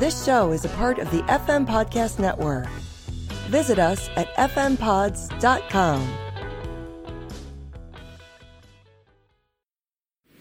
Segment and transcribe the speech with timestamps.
[0.00, 2.66] This show is a part of the FM Podcast Network.
[3.50, 6.08] Visit us at fmpods.com.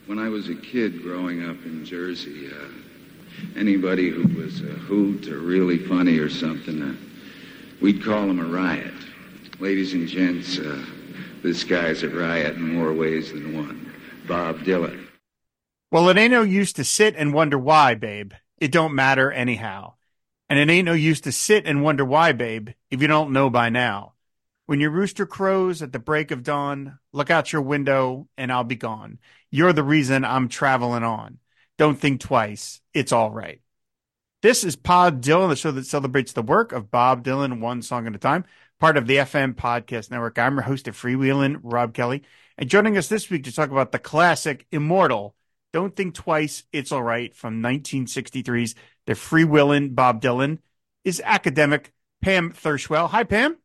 [0.05, 5.27] When I was a kid growing up in Jersey, uh, anybody who was a hoot
[5.27, 6.95] or really funny or something, uh,
[7.81, 8.93] we'd call him a riot.
[9.59, 10.85] Ladies and gents, uh,
[11.43, 13.93] this guy's a riot in more ways than one.
[14.25, 15.05] Bob Dylan.
[15.91, 18.31] Well, it ain't no use to sit and wonder why, babe.
[18.59, 19.93] It don't matter anyhow.
[20.49, 23.49] And it ain't no use to sit and wonder why, babe, if you don't know
[23.49, 24.13] by now.
[24.65, 28.63] When your rooster crows at the break of dawn, look out your window and I'll
[28.63, 29.19] be gone.
[29.49, 31.39] You're the reason I'm traveling on.
[31.77, 32.81] Don't think twice.
[32.93, 33.61] It's all right.
[34.41, 38.07] This is Pod Dylan, the show that celebrates the work of Bob Dylan one song
[38.07, 38.45] at a time,
[38.79, 40.37] part of the FM Podcast Network.
[40.37, 42.23] I'm your host of Freewheeling, Rob Kelly.
[42.57, 45.35] And joining us this week to talk about the classic Immortal,
[45.71, 50.59] Don't Think Twice, It's All Right from 1963's The Freewheelin' Bob Dylan
[51.03, 53.09] is academic Pam Thurschwell.
[53.09, 53.57] Hi, Pam.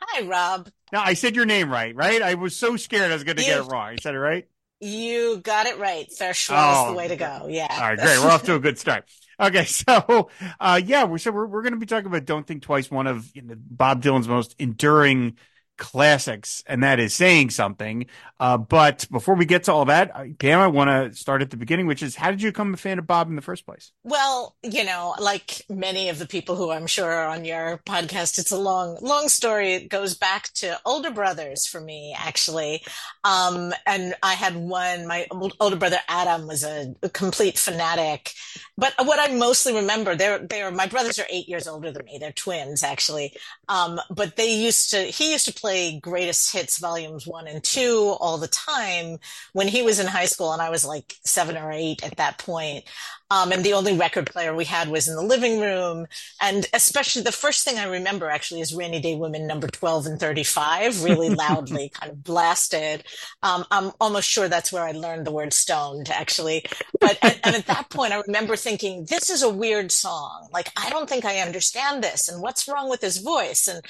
[0.00, 0.70] Hi, Rob.
[0.92, 2.22] Now, I said your name right, right?
[2.22, 3.92] I was so scared I was going to get it wrong.
[3.92, 4.46] You said it right?
[4.80, 6.08] You got it right.
[6.08, 7.46] Thurschwell Oh, is the way to go.
[7.50, 7.66] Yeah.
[7.68, 8.18] All right, great.
[8.20, 9.04] We're off to a good start.
[9.40, 12.62] Okay, so uh, yeah, we're so we're, we're going to be talking about "Don't Think
[12.62, 15.36] Twice," one of you know, Bob Dylan's most enduring
[15.78, 18.06] classics, and that is saying something.
[18.40, 21.56] Uh, but before we get to all that, Pam, I want to start at the
[21.56, 23.92] beginning, which is how did you become a fan of Bob in the first place?
[24.04, 28.38] Well, you know, like many of the people who I'm sure are on your podcast,
[28.38, 29.74] it's a long, long story.
[29.74, 32.82] It goes back to older brothers for me, actually.
[33.24, 35.26] Um, and I had one, my
[35.60, 38.32] older brother Adam was a, a complete fanatic.
[38.76, 42.18] But what I mostly remember, they're, they're, my brothers are eight years older than me.
[42.18, 43.34] They're twins, actually.
[43.68, 45.67] Um, but they used to, he used to play
[46.00, 49.18] greatest hits volumes one and two all the time
[49.52, 52.38] when he was in high school and I was like seven or eight at that
[52.38, 52.84] point.
[53.30, 56.06] Um, and the only record player we had was in the living room.
[56.40, 60.20] And especially the first thing I remember actually is Rainy Day Women number 12 and
[60.20, 63.04] 35, really loudly kind of blasted.
[63.42, 66.64] Um, I'm almost sure that's where I learned the word stoned actually.
[67.00, 70.48] But, and, and at that point, I remember thinking, this is a weird song.
[70.50, 72.28] Like, I don't think I understand this.
[72.28, 73.68] And what's wrong with his voice?
[73.68, 73.82] And,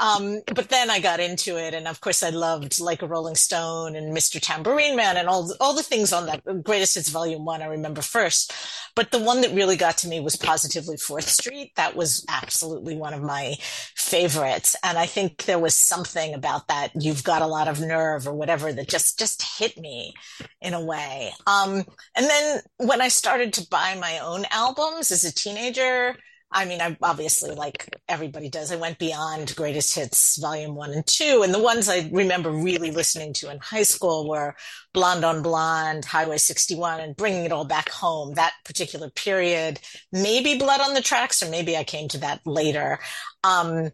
[0.00, 1.72] um, but then I got into it.
[1.72, 4.38] And of course, I loved like a Rolling Stone and Mr.
[4.40, 8.02] Tambourine Man and all, all the things on that greatest hits volume one I remember
[8.02, 8.52] first.
[8.94, 11.72] But the one that really got to me was Positively Fourth Street.
[11.76, 13.54] That was absolutely one of my
[13.96, 14.76] favorites.
[14.82, 16.90] And I think there was something about that.
[16.94, 20.12] You've got a lot of nerve or whatever that just, just hit me
[20.60, 21.32] in a way.
[21.46, 21.84] Um,
[22.16, 26.16] and then when I started to buy my own albums as a teenager,
[26.52, 31.06] I mean, I obviously, like everybody does, I went beyond greatest hits volume one and
[31.06, 31.42] two.
[31.42, 34.54] And the ones I remember really listening to in high school were
[34.92, 39.80] Blonde on Blonde, Highway 61, and bringing it all back home, that particular period.
[40.12, 42.98] Maybe Blood on the Tracks, or maybe I came to that later.
[43.44, 43.90] Um,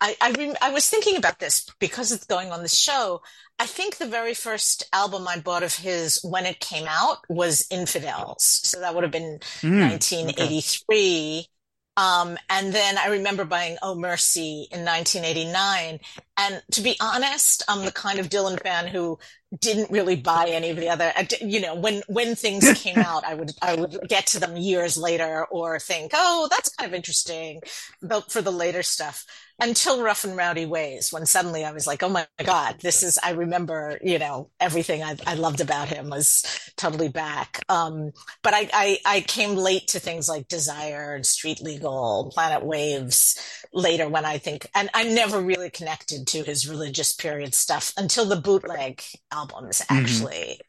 [0.00, 3.20] I, I, rem- I was thinking about this because it's going on the show.
[3.58, 7.66] I think the very first album I bought of his when it came out was
[7.70, 8.60] Infidels.
[8.62, 11.48] So that would have been Mm, 1983.
[11.98, 15.98] Um, and then I remember buying Oh Mercy in 1989.
[16.38, 19.18] And to be honest, I'm the kind of Dylan fan who
[19.60, 23.34] didn't really buy any of the other, you know, when, when things came out, I
[23.34, 27.60] would, I would get to them years later or think, oh, that's kind of interesting
[28.02, 29.24] but for the later stuff
[29.60, 33.18] until Rough and Rowdy Ways, when suddenly I was like, oh my God, this is,
[33.22, 36.44] I remember, you know, everything I, I loved about him was
[36.76, 37.64] totally back.
[37.68, 38.12] Um,
[38.44, 43.36] but I, I, I came late to things like Desire and Street Legal, Planet Waves
[43.72, 48.24] later when I think, and I never really connected to his religious period stuff until
[48.26, 49.02] the bootleg
[49.32, 50.60] albums, actually.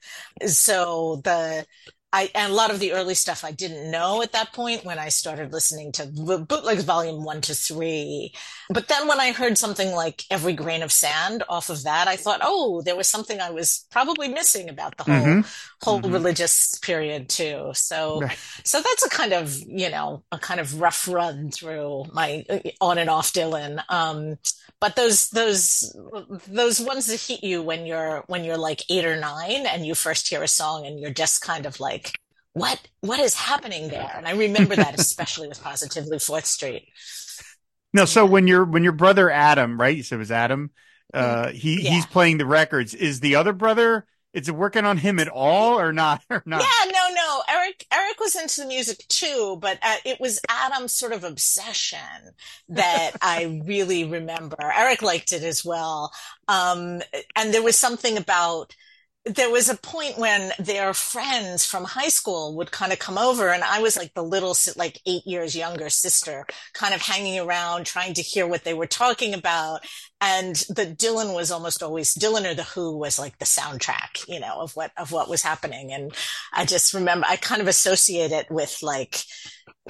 [0.46, 1.66] So the,
[2.12, 4.98] I, and a lot of the early stuff I didn't know at that point when
[4.98, 8.34] I started listening to the bootlegs volume one to three.
[8.69, 12.16] But then when I heard something like Every Grain of Sand off of that, I
[12.16, 15.46] thought, oh, there was something I was probably missing about the whole, Mhm.
[15.81, 16.12] Whole Mhm.
[16.12, 17.72] religious period too.
[17.73, 18.38] So, Right.
[18.66, 22.45] so that's a kind of, you know, a kind of rough run through my
[22.81, 23.81] on and off Dylan.
[23.89, 24.38] Um,
[24.81, 25.95] but those, those,
[26.48, 29.95] those ones that hit you when you're, when you're like eight or nine and you
[29.95, 32.13] first hear a song and you're just kind of like,
[32.54, 34.12] what, what is happening there?
[34.15, 36.89] And I remember that especially with Positively Fourth Street.
[37.94, 39.95] No, so when your when your brother Adam, right?
[39.98, 40.71] You said it was Adam.
[41.13, 41.92] Uh, he Yeah.
[41.92, 42.94] he's playing the records.
[42.94, 44.06] Is the other brother?
[44.34, 46.24] Is it working on him at all, or not?
[46.30, 46.62] Or not?
[46.62, 47.42] Yeah, no, no.
[47.50, 51.98] Eric, Eric was into the music too, but uh, it was Adam's sort of obsession
[52.70, 54.58] that I really remember.
[54.62, 56.12] Eric liked it as well.
[56.48, 57.02] Um,
[57.36, 58.76] and there was something about
[59.26, 63.50] there was a point when their friends from high school would kind of come over
[63.50, 67.86] and I was like the little, like eight years younger sister, kind of hanging around
[67.86, 69.81] trying to hear what they were talking about.
[70.21, 74.39] And the Dylan was almost always Dylan or the Who was like the soundtrack, you
[74.39, 75.94] know, of what, of what was happening.
[75.94, 76.13] And
[76.51, 79.24] I just remember I kind of associate it with like,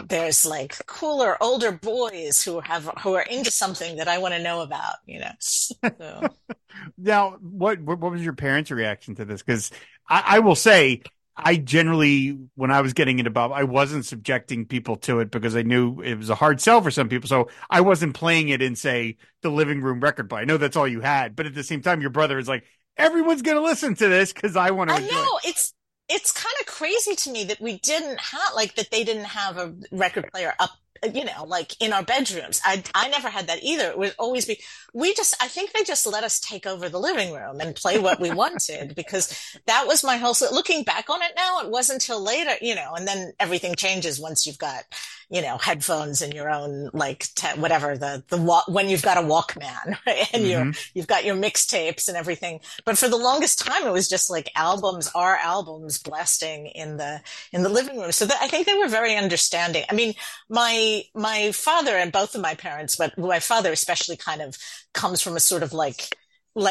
[0.08, 4.42] there's like cooler older boys who have who are into something that I want to
[4.42, 5.32] know about, you know.
[5.40, 6.30] So.
[6.98, 9.42] now, what what was your parents' reaction to this?
[9.42, 9.72] Because
[10.08, 11.02] I, I, will say,
[11.42, 15.56] I generally, when I was getting into Bob, I wasn't subjecting people to it because
[15.56, 17.28] I knew it was a hard sell for some people.
[17.28, 20.42] So I wasn't playing it in say the living room record play.
[20.42, 22.66] I know that's all you had, but at the same time, your brother is like,
[22.98, 24.98] everyone's going to listen to this because I want to.
[24.98, 25.50] I know it.
[25.50, 25.74] it's
[26.10, 29.58] it's kind of crazy to me that we didn't have like that they didn't have
[29.58, 30.72] a record player up
[31.14, 34.46] you know like in our bedrooms i i never had that either it would always
[34.46, 34.60] be
[34.94, 38.00] we just i think they just let us take over the living room and play
[38.00, 41.96] what we wanted because that was my whole looking back on it now it wasn't
[41.96, 44.84] until later you know and then everything changes once you've got
[45.30, 49.18] you know, headphones and your own like te- whatever the the wa- when you've got
[49.18, 50.28] a Walkman right?
[50.34, 50.46] and mm-hmm.
[50.46, 52.60] you're you've got your mixtapes and everything.
[52.84, 57.22] But for the longest time, it was just like albums are albums blasting in the
[57.52, 58.12] in the living room.
[58.12, 59.84] So that, I think they were very understanding.
[59.90, 60.16] I mean,
[60.50, 64.58] my my father and both of my parents, but my father especially, kind of
[64.94, 66.16] comes from a sort of like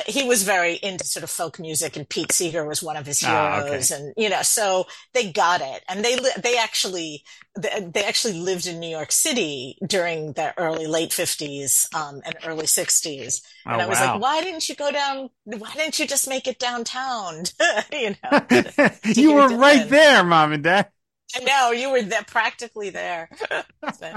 [0.06, 3.22] he was very into sort of folk music and Pete Seeger was one of his
[3.24, 4.02] ah, heroes okay.
[4.02, 5.82] and you know so they got it.
[5.88, 7.24] And they they actually
[7.56, 12.66] they actually lived in New York City during the early late 50s um, and early
[12.66, 14.12] 60s oh, and I was wow.
[14.12, 17.44] like why didn't you go down why didn't you just make it downtown?
[17.92, 18.90] You know?
[19.04, 20.88] You were right there mom and dad
[21.36, 23.28] I know you were there, practically there.
[23.98, 24.14] so.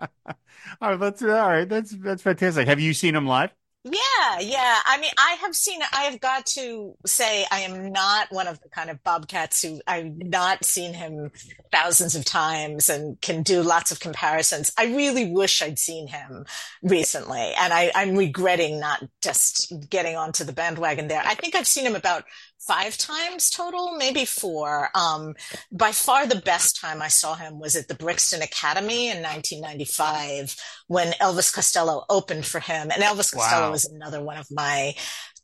[0.80, 1.68] oh, that's uh, all right.
[1.68, 2.68] That's that's fantastic.
[2.68, 3.50] Have you seen him live?
[3.82, 4.78] Yeah, yeah.
[4.84, 8.60] I mean, I have seen, I have got to say, I am not one of
[8.60, 11.30] the kind of bobcats who I've not seen him
[11.72, 14.70] thousands of times and can do lots of comparisons.
[14.76, 16.44] I really wish I'd seen him
[16.82, 17.54] recently.
[17.58, 21.22] And I, I'm regretting not just getting onto the bandwagon there.
[21.24, 22.24] I think I've seen him about
[22.60, 24.90] five times total, maybe four.
[24.94, 25.34] Um,
[25.72, 30.56] by far the best time I saw him was at the Brixton Academy in 1995
[30.86, 32.90] when Elvis Costello opened for him.
[32.90, 33.70] And Elvis Costello wow.
[33.70, 34.94] was another one of my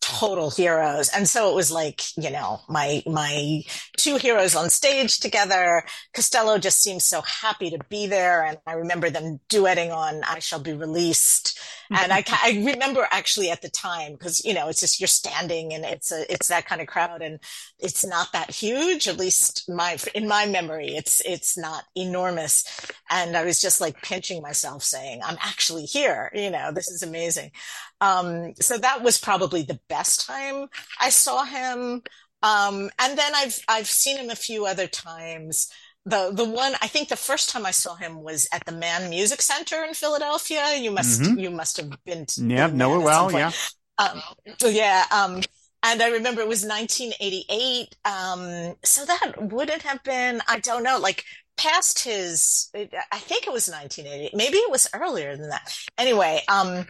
[0.01, 1.09] total heroes.
[1.09, 3.63] And so it was like, you know, my, my
[3.97, 5.83] two heroes on stage together.
[6.15, 8.45] Costello just seems so happy to be there.
[8.45, 11.59] And I remember them duetting on I Shall Be Released.
[11.91, 15.73] And I, I remember actually at the time, because, you know, it's just you're standing
[15.73, 17.39] and it's a, it's that kind of crowd and
[17.79, 22.65] it's not that huge, at least my, in my memory, it's, it's not enormous.
[23.11, 26.31] And I was just like pinching myself saying, I'm actually here.
[26.35, 27.53] You know, this is amazing.
[28.01, 30.69] Um, so that was probably the best time
[31.01, 32.03] I saw him.
[32.43, 35.71] Um, and then I've, I've seen him a few other times.
[36.07, 39.11] The, the one, I think the first time I saw him was at the Mann
[39.11, 40.77] Music Center in Philadelphia.
[40.77, 41.39] You must, mm-hmm.
[41.39, 42.27] you must have been.
[42.27, 43.33] To, yeah, know it well.
[43.33, 43.51] Yeah.
[43.99, 44.23] Um,
[44.61, 45.05] yeah.
[45.11, 45.43] Um,
[45.83, 47.97] and I remember it was 1988.
[48.05, 51.25] Um, so that wouldn't have been, I don't know, like
[51.57, 54.37] past his, I think it was 1980.
[54.37, 55.77] Maybe it was earlier than that.
[55.99, 56.87] Anyway, um,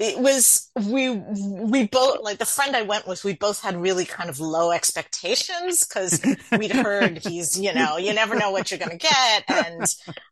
[0.00, 3.22] it was we we both like the friend I went with.
[3.22, 6.24] We both had really kind of low expectations because
[6.58, 9.84] we'd heard he's you know you never know what you're going to get, and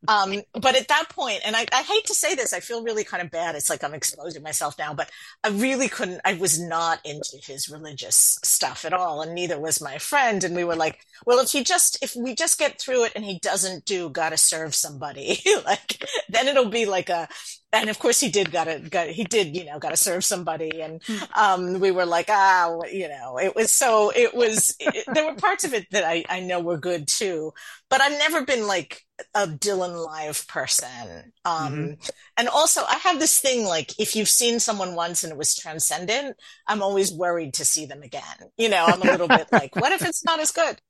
[0.08, 3.04] um, but at that point, and I, I hate to say this, I feel really
[3.04, 3.56] kind of bad.
[3.56, 5.10] It's like I'm exposing myself now, but
[5.44, 6.22] I really couldn't.
[6.24, 10.44] I was not into his religious stuff at all, and neither was my friend.
[10.44, 13.24] And we were like, well, if he just if we just get through it and
[13.24, 17.28] he doesn't do got to serve somebody, like then it'll be like a
[17.72, 21.02] and of course he did gotta got he did you know gotta serve somebody and
[21.04, 21.18] hmm.
[21.34, 25.34] um we were like ah you know it was so it was it, there were
[25.34, 27.52] parts of it that I I know were good too
[27.90, 29.02] but I've never been like
[29.34, 31.92] a Dylan live person um mm-hmm.
[32.36, 35.56] and also I have this thing like if you've seen someone once and it was
[35.56, 38.22] transcendent I'm always worried to see them again
[38.56, 40.80] you know I'm a little bit like what if it's not as good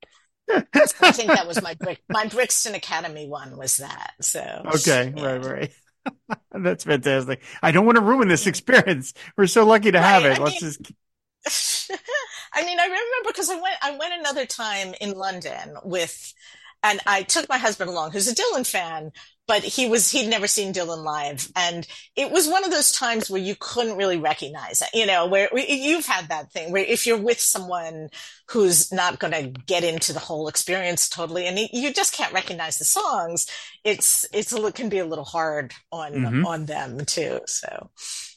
[0.50, 1.76] I think that was my
[2.08, 5.24] my Brixton Academy one was that so okay yeah.
[5.24, 5.72] right right
[6.52, 7.42] That's fantastic.
[7.62, 9.14] I don't want to ruin this experience.
[9.36, 10.38] We're so lucky to have it.
[10.38, 11.90] I Let's mean, just.
[12.54, 13.76] I mean, I remember because I went.
[13.82, 16.34] I went another time in London with,
[16.82, 19.12] and I took my husband along, who's a Dylan fan,
[19.48, 23.30] but he was he'd never seen Dylan live, and it was one of those times
[23.30, 24.90] where you couldn't really recognize it.
[24.92, 28.10] You know, where you've had that thing where if you're with someone
[28.50, 32.76] who's not going to get into the whole experience totally, and you just can't recognize
[32.76, 33.50] the songs,
[33.84, 36.46] it's it's it can be a little hard on mm-hmm.
[36.46, 37.40] on them too.
[37.46, 37.90] So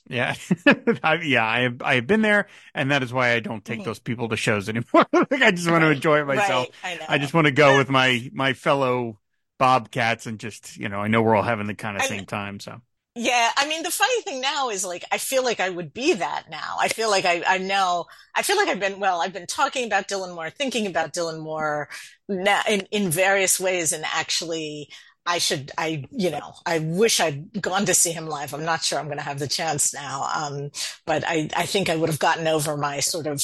[0.08, 0.36] Yeah,
[1.04, 3.80] I, yeah, I have I have been there, and that is why I don't take
[3.80, 3.86] mm-hmm.
[3.86, 5.06] those people to shows anymore.
[5.14, 5.90] like I just want right.
[5.90, 6.68] to enjoy it myself.
[6.84, 7.02] Right.
[7.08, 9.20] I, I, just want to go with my my fellow
[9.62, 12.60] bobcats and just you know I know we're all having the kind of same time.
[12.60, 12.82] So
[13.14, 16.14] yeah, I mean the funny thing now is like I feel like I would be
[16.14, 16.78] that now.
[16.80, 19.86] I feel like I I know I feel like I've been well I've been talking
[19.86, 21.90] about Dylan more, thinking about Dylan more
[22.28, 24.90] now in in various ways, and actually
[25.26, 28.54] I should, I, you know, I wish I'd gone to see him live.
[28.54, 30.28] I'm not sure I'm going to have the chance now.
[30.36, 30.72] Um,
[31.06, 33.44] but I, I think I would have gotten over my sort of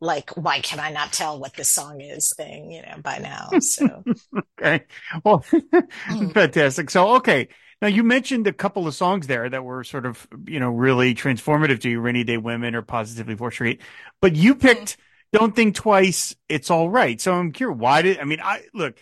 [0.00, 3.58] like, why can I not tell what this song is thing, you know, by now.
[3.60, 4.04] So,
[4.60, 4.84] okay.
[5.24, 6.32] Well, mm.
[6.34, 6.90] fantastic.
[6.90, 7.48] So, okay.
[7.82, 11.14] Now you mentioned a couple of songs there that were sort of, you know, really
[11.14, 13.82] transformative to you, Rainy Day Women or Positively Fourth Street,
[14.22, 15.00] but you picked mm.
[15.32, 17.20] Don't Think Twice, It's All Right.
[17.20, 18.96] So I'm curious, why did, I mean, I, look,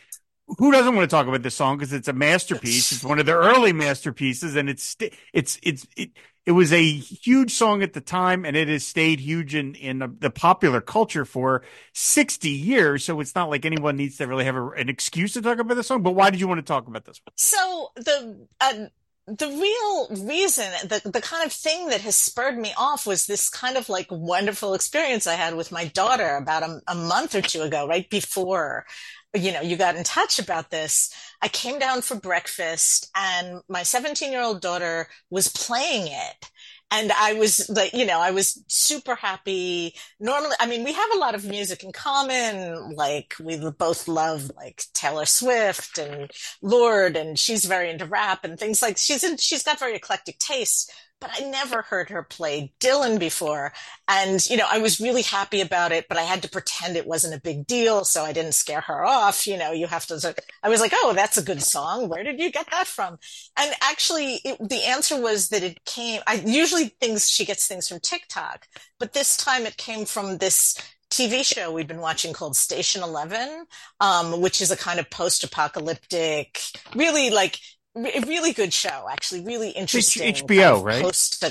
[0.47, 2.93] who doesn't want to talk about this song because it's a masterpiece.
[2.93, 4.97] It's one of the early masterpieces, and it's
[5.33, 6.11] it's it's it,
[6.45, 10.17] it was a huge song at the time, and it has stayed huge in in
[10.19, 13.05] the popular culture for sixty years.
[13.05, 15.77] So it's not like anyone needs to really have a, an excuse to talk about
[15.77, 16.03] this song.
[16.03, 17.33] But why did you want to talk about this one?
[17.37, 18.47] So the.
[18.61, 18.87] Uh,
[19.27, 23.49] the real reason, the, the kind of thing that has spurred me off was this
[23.49, 27.41] kind of like wonderful experience I had with my daughter about a, a month or
[27.41, 28.85] two ago, right before
[29.35, 31.13] you know, you got in touch about this.
[31.43, 36.51] I came down for breakfast and my 17 year old daughter was playing it.
[36.91, 39.97] And I was like, you know, I was super happy.
[40.21, 42.95] Normally, I mean, we have a lot of music in common.
[42.95, 46.31] Like we both love like Taylor Swift and
[46.63, 50.39] Lorde and she's very into rap and things like she's in, she's got very eclectic
[50.39, 50.89] tastes
[51.25, 53.73] but I never heard her play Dylan before.
[54.07, 57.07] And, you know, I was really happy about it, but I had to pretend it
[57.07, 58.05] wasn't a big deal.
[58.05, 59.47] So I didn't scare her off.
[59.47, 62.11] You know, you have to, I was like, Oh, that's a good song.
[62.11, 63.17] Where did you get that from?
[63.57, 67.89] And actually it, the answer was that it came, I usually things, she gets things
[67.89, 68.67] from TikTok,
[68.99, 70.77] but this time it came from this
[71.11, 73.65] TV show we've been watching called Station Eleven,
[74.01, 76.61] um, which is a kind of post-apocalyptic,
[76.95, 77.61] really like
[77.95, 80.29] really good show, actually, really interesting.
[80.29, 81.03] It's HBO, right?
[81.03, 81.45] Post-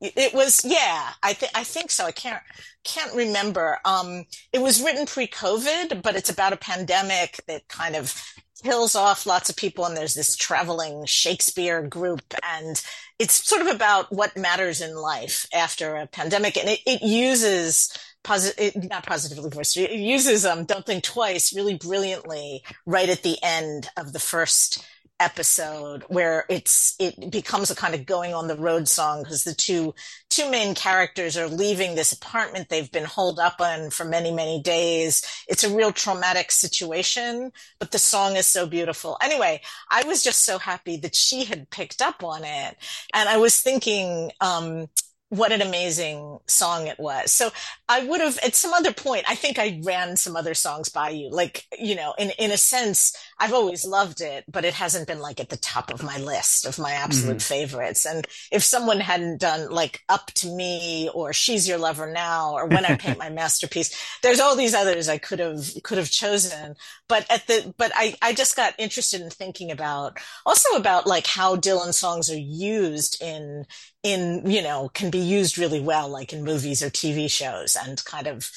[0.00, 2.06] it was, yeah, I think I think so.
[2.06, 2.42] I can't
[2.84, 3.78] can't remember.
[3.84, 8.14] Um, it was written pre-COVID, but it's about a pandemic that kind of
[8.62, 12.82] kills off lots of people, and there's this traveling Shakespeare group, and
[13.18, 17.96] it's sort of about what matters in life after a pandemic, and it, it uses
[18.22, 19.76] positive, not positively voiced.
[19.76, 24.84] It uses um, "Don't Think Twice" really brilliantly right at the end of the first
[25.24, 29.54] episode where it's it becomes a kind of going on the road song because the
[29.54, 29.94] two
[30.28, 34.60] two main characters are leaving this apartment they've been holed up on for many many
[34.60, 39.58] days it's a real traumatic situation but the song is so beautiful anyway
[39.90, 42.76] i was just so happy that she had picked up on it
[43.14, 44.86] and i was thinking um
[45.34, 47.32] what an amazing song it was.
[47.32, 47.50] So
[47.88, 51.10] I would have at some other point, I think I ran some other songs by
[51.10, 51.30] you.
[51.30, 55.20] Like, you know, in, in a sense, I've always loved it, but it hasn't been
[55.20, 57.54] like at the top of my list of my absolute mm-hmm.
[57.54, 58.06] favorites.
[58.06, 62.66] And if someone hadn't done like Up to Me or She's Your Lover Now or
[62.66, 66.76] When I Paint My Masterpiece, there's all these others I could have, could have chosen.
[67.08, 71.26] But at the, but I, I just got interested in thinking about also about like
[71.26, 73.66] how Dylan songs are used in,
[74.02, 78.04] in, you know, can be used really well, like in movies or TV shows and
[78.04, 78.50] kind of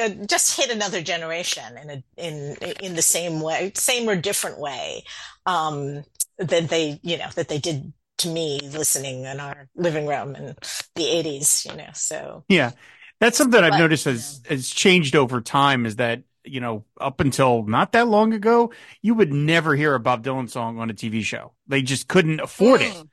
[0.00, 4.58] uh, just hit another generation in a, in, in the same way, same or different
[4.58, 5.04] way,
[5.46, 6.04] um,
[6.38, 10.56] that they, you know, that they did to me listening in our living room in
[10.94, 12.44] the eighties, you know, so.
[12.48, 12.72] Yeah.
[13.20, 17.62] That's something I've noticed has, has changed over time is that, you know, up until
[17.62, 21.22] not that long ago, you would never hear a Bob Dylan song on a TV
[21.22, 21.52] show.
[21.66, 22.90] They just couldn't afford mm.
[22.90, 23.08] it.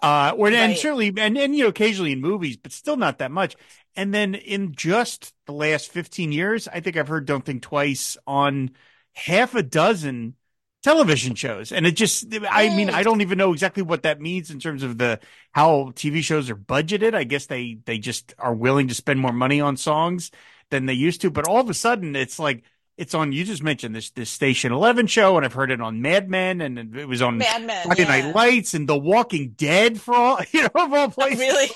[0.00, 0.54] Uh, or, right.
[0.54, 3.56] and certainly, and, and, you know, occasionally in movies, but still not that much.
[3.94, 8.16] And then in just the last 15 years, I think I've heard Don't Think Twice
[8.26, 8.70] on
[9.14, 10.34] half a dozen
[10.82, 11.72] television shows.
[11.72, 14.82] And it just, I mean, I don't even know exactly what that means in terms
[14.82, 15.18] of the,
[15.52, 17.14] how TV shows are budgeted.
[17.14, 20.30] I guess they, they just are willing to spend more money on songs
[20.70, 21.30] than they used to.
[21.30, 22.64] But all of a sudden, it's like,
[22.96, 23.32] it's on.
[23.32, 26.60] You just mentioned this this Station Eleven show, and I've heard it on Mad Men,
[26.60, 28.08] and it was on Mad Men, Friday yeah.
[28.08, 31.40] Night Lights, and The Walking Dead for all you know of all places.
[31.40, 31.70] Really?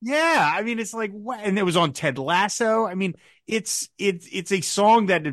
[0.00, 2.86] Yeah, I mean, it's like, and it was on Ted Lasso.
[2.86, 3.14] I mean,
[3.46, 5.24] it's it's it's a song that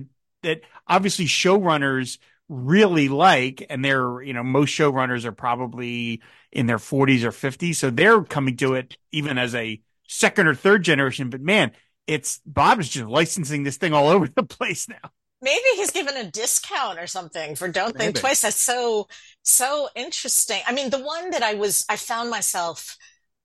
[0.44, 2.20] that obviously showrunners
[2.50, 6.22] really like, and they're you know most showrunners are probably
[6.52, 10.56] in their 40s or 50s, so they're coming to it even as a second or
[10.56, 11.30] third generation.
[11.30, 11.72] But man,
[12.08, 15.12] it's Bob is just licensing this thing all over the place now.
[15.42, 18.14] Maybe he's given a discount or something for Don't Maybe.
[18.14, 18.42] Think Twice.
[18.42, 19.08] That's so,
[19.44, 20.62] so interesting.
[20.68, 22.98] I mean, the one that I was, I found myself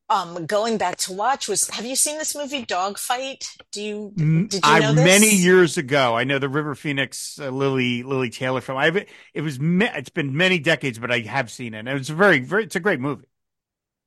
[0.08, 3.48] um, going back to watch was have you seen this movie Dogfight?
[3.72, 4.12] Do you
[4.48, 5.04] did you know I this?
[5.04, 6.16] many years ago.
[6.16, 8.78] I know the River Phoenix uh, Lili Lili Taylor film.
[8.78, 11.80] I've it was it's been many decades, but I have seen it.
[11.80, 13.26] And it's a very very it's a great movie.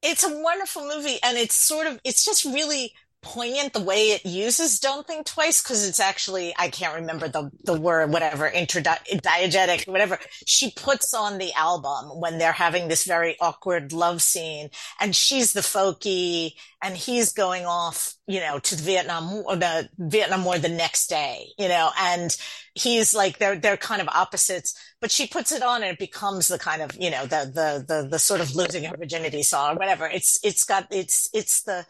[0.01, 4.25] It's a wonderful movie, and it's sort of it's just really poignant the way it
[4.25, 9.87] uses "Don't Think Twice" because it's actually I can't remember the the word whatever interdiegetic
[9.87, 10.19] whatever.
[10.45, 15.53] She puts on the album when they're having this very awkward love scene, and she's
[15.53, 20.57] the folky, and he's going off you know to the Vietnam or the Vietnam War
[20.57, 22.35] the next day, you know, and
[22.73, 26.47] he's like they're they're kind of opposites but she puts it on and it becomes
[26.47, 29.75] the kind of you know the the the the sort of losing her virginity song
[29.75, 30.07] or whatever.
[30.07, 31.85] It's it's got it's it's the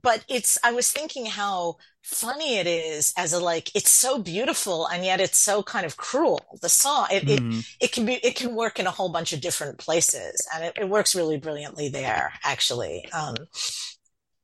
[0.00, 4.86] but it's i was thinking how funny it is as a like it's so beautiful
[4.86, 7.60] and yet it's so kind of cruel the song it Mhm.
[7.60, 10.64] it, it can be it can work in a whole bunch of different places and
[10.64, 13.34] it, it works really brilliantly there actually um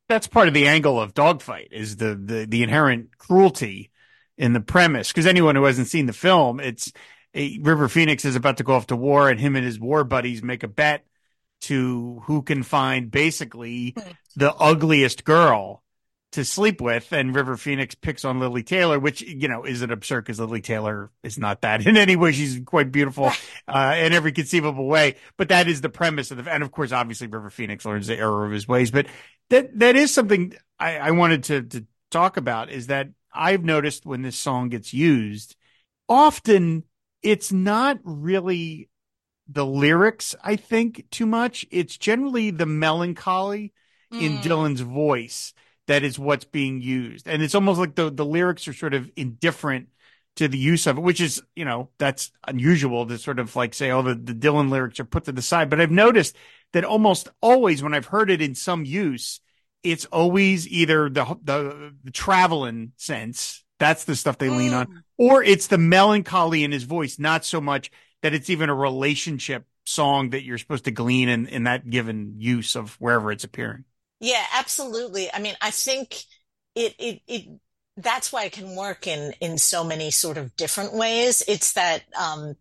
[0.09, 3.91] That's part of the angle of Dogfight is the the the inherent cruelty
[4.37, 5.09] in the premise.
[5.09, 6.93] Because anyone who hasn't seen the film, it's
[7.35, 10.03] a, River Phoenix is about to go off to war, and him and his war
[10.03, 11.05] buddies make a bet
[11.63, 14.11] to who can find basically Hmm.
[14.37, 15.83] the ugliest girl
[16.33, 17.13] to sleep with.
[17.13, 20.61] And River Phoenix picks on Lili Taylor, which, you know, is an absurd because Lili
[20.61, 22.33] Taylor is not that in any way.
[22.33, 23.33] She's quite beautiful
[23.67, 25.17] uh, in every conceivable way.
[25.37, 28.17] But that is the premise of the, and of course, obviously, River Phoenix learns the
[28.19, 28.91] error of his ways.
[28.91, 29.07] But
[29.49, 34.07] that that is something I, I wanted to to talk about is that I've noticed
[34.07, 35.57] when this song gets used,
[36.09, 36.85] often
[37.23, 38.90] it's not really
[39.51, 41.67] the lyrics, I think, too much.
[41.71, 43.73] It's generally the melancholy
[44.13, 44.43] in mm.
[44.43, 45.55] Dylan's voice
[45.87, 47.27] that is what's being used.
[47.27, 49.89] And it's almost like the, the lyrics are sort of indifferent
[50.37, 53.75] to the use of it, which is, you know, that's unusual to sort of like
[53.75, 55.69] say, oh, the, the Dylan lyrics are put to the side.
[55.69, 56.37] But I've noticed
[56.73, 59.41] that almost always when I've heard it in some use,
[59.83, 63.65] it's always either the, the, the traveling sense.
[63.81, 65.03] That's the stuff they lean on, Mm.
[65.19, 67.91] or it's the melancholy in his voice, not so much
[68.23, 72.35] that it's even a relationship song that you're supposed to glean in, in that given
[72.39, 73.85] use of wherever it's appearing.
[74.21, 75.33] Yeah, absolutely.
[75.33, 76.25] I mean, I think
[76.75, 77.61] it it it
[77.97, 81.43] that's why it can work in in so many sort of different ways.
[81.49, 82.55] It's that um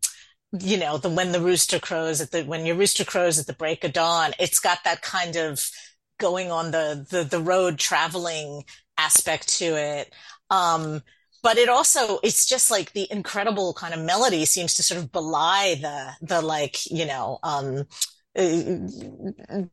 [0.52, 3.54] you know, the when the rooster crows at the when your rooster crows at the
[3.54, 5.70] break of dawn, it's got that kind of
[6.18, 8.64] going on the the the road traveling
[8.98, 10.14] aspect to it.
[10.50, 11.02] Um
[11.44, 15.12] but it also it's just like the incredible kind of melody seems to sort of
[15.12, 17.86] belie the the like, you know, um
[18.38, 18.44] uh,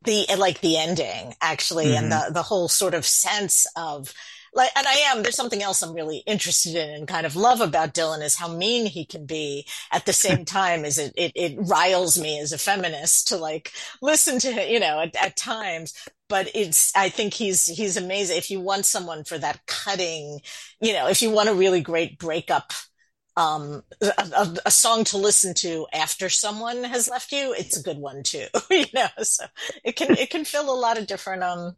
[0.05, 4.13] the like the ending actually and the the whole sort of sense of
[4.55, 7.61] like and I am there's something else I'm really interested in and kind of love
[7.61, 11.33] about Dylan is how mean he can be at the same time as it it,
[11.35, 15.93] it riles me as a feminist to like listen to you know at, at times
[16.29, 20.41] but it's I think he's he's amazing if you want someone for that cutting
[20.81, 22.73] you know if you want a really great breakup
[23.37, 27.99] um a, a, song to listen to after someone has left you it's a good
[27.99, 29.45] one too you know so
[29.85, 31.75] it can it can fill a lot of different um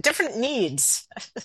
[0.00, 1.06] different needs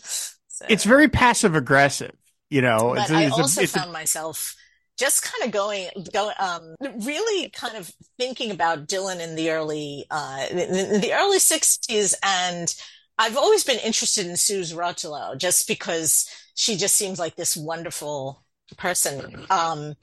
[0.47, 2.15] so, It's very passive aggressive,
[2.49, 2.93] you know.
[2.95, 4.56] but It's i it's also a- found myself
[5.00, 10.06] just kind of going going um really kind of thinking about dylan in the early
[10.12, 12.76] uh in, the early 60s and
[13.18, 18.44] i've always been interested in Suze Rotolo just because she just seems like this wonderful
[18.78, 19.46] person.
[19.50, 19.96] Um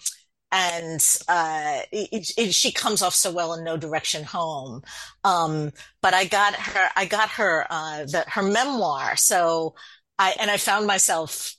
[0.52, 4.82] and uh it, it, she comes off so well in no direction home.
[5.24, 9.16] Um but i got her i got her uh the, her memoir.
[9.16, 9.74] So
[10.18, 11.55] i and i found myself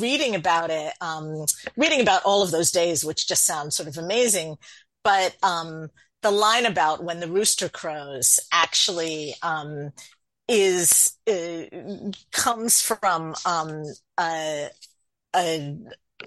[0.00, 1.44] reading about it um
[1.76, 4.56] reading about all of those days which just sounds sort of amazing
[5.04, 5.88] but um
[6.22, 9.90] the line about when the rooster crows actually um
[10.48, 11.62] is uh,
[12.32, 13.84] comes from um
[14.18, 14.66] uh,
[15.34, 15.58] uh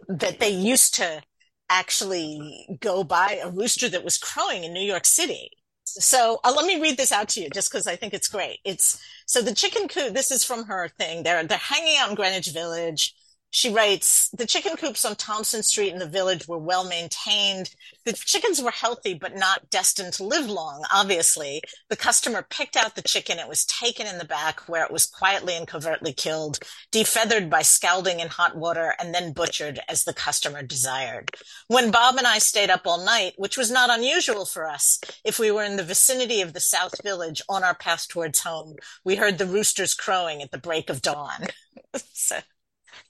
[0.08, 1.22] that they used to
[1.70, 5.52] actually go by a rooster that was crowing in New York City.
[5.94, 8.60] So uh, let me read this out to you just because I think it's great.
[8.64, 10.14] It's so the chicken coop.
[10.14, 11.24] This is from her thing.
[11.24, 13.16] They're they're hanging out in Greenwich Village.
[13.52, 17.74] She writes, the chicken coops on Thompson Street in the village were well maintained.
[18.06, 21.64] The chickens were healthy, but not destined to live long, obviously.
[21.90, 23.40] The customer picked out the chicken.
[23.40, 26.60] It was taken in the back where it was quietly and covertly killed,
[26.92, 31.32] defeathered by scalding in hot water, and then butchered as the customer desired.
[31.68, 35.40] When Bob and I stayed up all night, which was not unusual for us, if
[35.40, 39.16] we were in the vicinity of the South Village on our path towards home, we
[39.16, 41.48] heard the roosters crowing at the break of dawn.
[42.14, 42.40] so,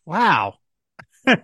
[0.05, 0.55] wow.
[1.25, 1.39] and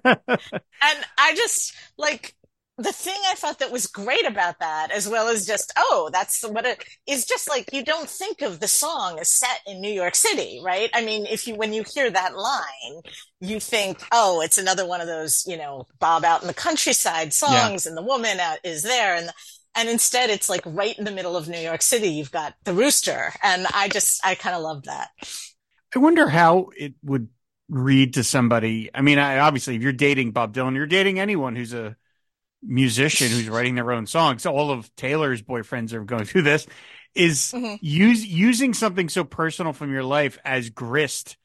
[1.17, 2.35] I just like
[2.77, 6.43] the thing I thought that was great about that, as well as just, oh, that's
[6.43, 9.91] what it is just like you don't think of the song as set in New
[9.91, 10.89] York City, right?
[10.93, 13.01] I mean, if you, when you hear that line,
[13.39, 17.33] you think, oh, it's another one of those, you know, Bob out in the countryside
[17.33, 17.89] songs yeah.
[17.89, 19.15] and the woman out is there.
[19.15, 19.29] And,
[19.73, 22.73] and instead it's like right in the middle of New York City, you've got the
[22.73, 23.31] rooster.
[23.41, 25.09] And I just, I kind of love that.
[25.95, 27.29] I wonder how it would
[27.69, 28.89] read to somebody.
[28.93, 31.95] I mean, I, obviously, if you're dating Bob Dylan, you're dating anyone who's a,
[32.67, 34.45] musician who's writing their own songs.
[34.45, 36.67] All of Taylor's boyfriends are going through this.
[37.13, 37.75] Is mm-hmm.
[37.79, 41.37] use using something so personal from your life as grist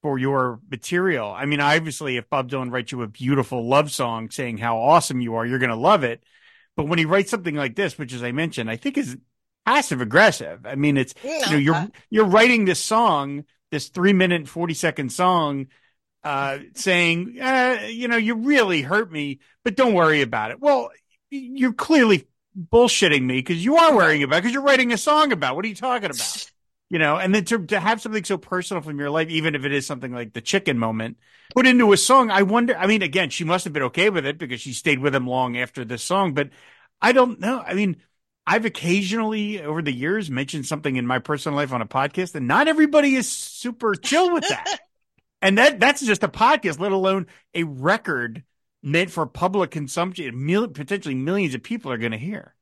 [0.00, 1.30] for your material.
[1.30, 5.20] I mean, obviously, if Bob Dylan writes you a beautiful love song saying how awesome
[5.20, 6.22] you are, you're going to love it.
[6.76, 9.18] But when he writes something like this, which as I mentioned, I think is
[9.66, 10.64] passive aggressive.
[10.64, 15.10] I mean, it's you know you're you're writing this song, this three minute forty second
[15.10, 15.68] song
[16.24, 20.60] uh, saying, uh, you know, you really hurt me, but don't worry about it.
[20.60, 20.90] Well,
[21.30, 22.26] you're clearly
[22.58, 25.56] bullshitting me because you are worrying about because you're writing a song about.
[25.56, 26.50] What are you talking about?
[26.90, 29.66] You know, and then to, to have something so personal from your life, even if
[29.66, 31.18] it is something like the chicken moment,
[31.54, 32.30] put into a song.
[32.30, 32.74] I wonder.
[32.78, 35.26] I mean, again, she must have been okay with it because she stayed with him
[35.26, 36.32] long after this song.
[36.32, 36.48] But
[37.02, 37.60] I don't know.
[37.60, 37.98] I mean,
[38.48, 42.48] I've occasionally over the years mentioned something in my personal life on a podcast, and
[42.48, 44.80] not everybody is super chill with that.
[45.40, 48.42] And that that's just a podcast, let alone a record
[48.82, 50.44] meant for public consumption.
[50.46, 52.56] Mil- potentially millions of people are going to hear.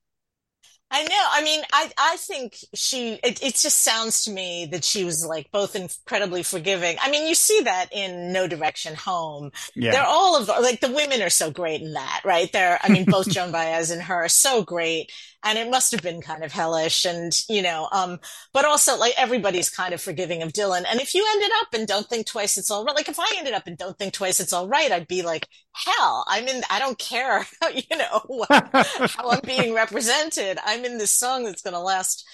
[0.91, 1.27] I know.
[1.33, 5.27] I mean, I, I think she, it, it just sounds to me that she was
[5.27, 6.97] like both incredibly forgiving.
[7.01, 9.51] I mean, you see that in No Direction Home.
[9.75, 9.91] Yeah.
[9.91, 12.53] They're all of, like, the women are so great in that, right?
[12.53, 15.11] They're, I mean, both Joan Baez and her are so great
[15.47, 18.19] and it must have been kind of hellish and you know um
[18.53, 20.85] but also like everybody's kind of forgiving of dylan.
[20.91, 22.97] And if you ended up and don't think twice it's all right.
[22.97, 24.91] Like if i ended up and don't think twice it's all right.
[24.91, 29.73] I'd be like hell i'm in i don't care how, you know how i'm being
[29.73, 30.59] represented.
[30.65, 32.27] I'm in this song that's going to last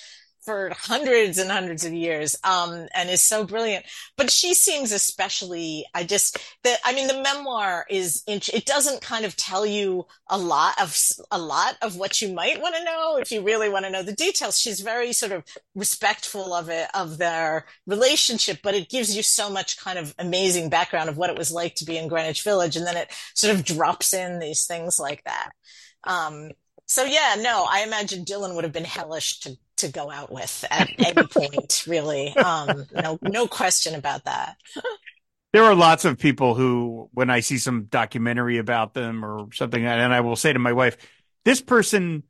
[0.44, 3.84] for hundreds and hundreds of years um, and is so brilliant.
[4.16, 9.24] But she seems especially i just that i mean the memoir is it doesn't kind
[9.24, 10.96] of tell you a lot of
[11.30, 14.02] a lot of what you might want to know if you really want to know
[14.02, 14.58] the details.
[14.58, 19.50] She's very sort of respectful of it of their relationship but it gives you so
[19.50, 22.76] much kind of amazing background of what it was like to be in greenwich village
[22.76, 25.50] and then it sort of drops in these things like that.
[26.04, 26.50] Um,
[26.86, 30.64] so yeah, no, I imagine Dylan would have been hellish to to go out with
[30.70, 32.34] at any point, really.
[32.36, 34.56] Um, no, no question about that.
[35.52, 39.84] There are lots of people who, when I see some documentary about them or something,
[39.84, 40.96] and I will say to my wife,
[41.44, 42.22] this person,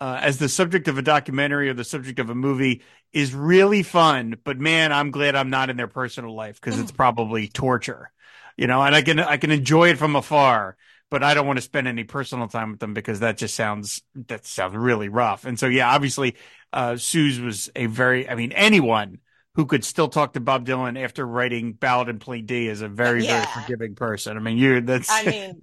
[0.00, 3.84] uh, as the subject of a documentary or the subject of a movie, is really
[3.84, 4.36] fun.
[4.42, 8.10] But man, I'm glad I'm not in their personal life because it's probably torture,
[8.56, 8.82] you know.
[8.82, 10.76] And I can I can enjoy it from afar
[11.14, 14.02] but I don't want to spend any personal time with them because that just sounds
[14.26, 15.44] that sounds really rough.
[15.44, 16.34] And so yeah, obviously
[16.74, 19.18] uh Suze was a very I mean anyone
[19.54, 22.88] who could still talk to Bob Dylan after writing Ballad in Plain D is a
[22.88, 23.44] very yeah.
[23.44, 24.36] very forgiving person.
[24.36, 25.60] I mean, you that's I mean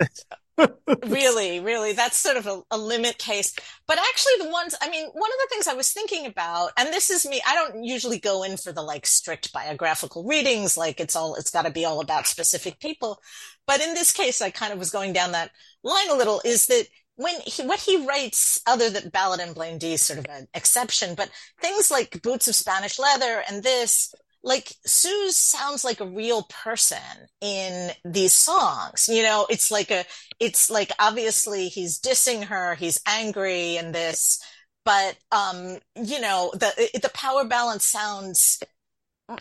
[1.08, 3.54] really, really, that's sort of a, a, limit case.
[3.88, 6.90] But actually, the ones, I mean, one of the things I was thinking about, and
[6.90, 11.00] this is me, I don't usually go in for the like strict biographical readings, like
[11.00, 13.22] it's all, it's got to be all about specific people.
[13.68, 15.52] But in this case, I kind of was going down that
[15.84, 16.88] line a little is that
[17.22, 20.48] when he, what he writes, other than Ballad and Plain D is sort of an
[20.54, 21.30] exception, but
[21.62, 26.98] things like Boots of Spanish Leather and this, like Suze sounds like a real person
[27.42, 29.08] in these songs.
[29.08, 30.04] You know, it's like a,
[30.40, 34.42] it's like obviously he's dissing her, he's angry in this,
[34.84, 38.62] but um, you know, the the power balance sounds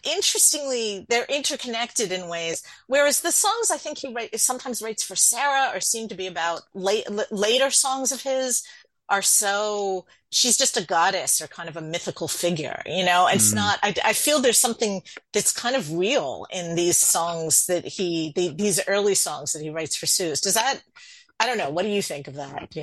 [0.05, 2.63] interestingly they're interconnected in ways.
[2.87, 6.27] Whereas the songs i think he write, sometimes writes for Sara or seem to be
[6.27, 8.63] about late, later songs of his
[9.09, 13.27] are so she's just a goddess or kind of a mythical figure you know?
[13.27, 13.57] It's mm.
[13.57, 18.33] not I, I, feel there's something that's kind of real in these songs that he
[18.37, 20.81] the, these early songs that he writes for Suze does that
[21.39, 21.71] i don't know.
[21.71, 22.75] What do you think of that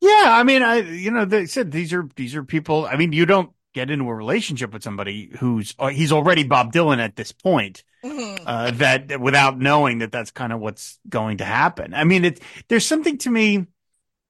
[0.00, 3.12] yeah i mean i you know they said these are these are people i mean
[3.12, 7.16] you don't get into a relationship with somebody who's uh, he's already Bob Dylan at
[7.16, 7.84] this point.
[8.04, 8.44] Mm-hmm.
[8.46, 11.92] Uh, that without knowing that that's kind of what's going to happen.
[11.92, 13.66] I mean, it there's something to me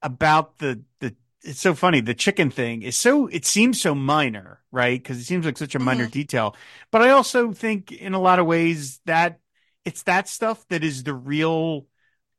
[0.03, 2.01] about the the it's so funny.
[2.01, 5.01] The chicken thing is so it seems so minor, right?
[5.01, 6.13] Because it seems like such a minor mm-hmm.
[6.13, 6.57] detail.
[6.91, 9.39] But I also think in a lot of ways that
[9.85, 11.87] it's that stuff that is the real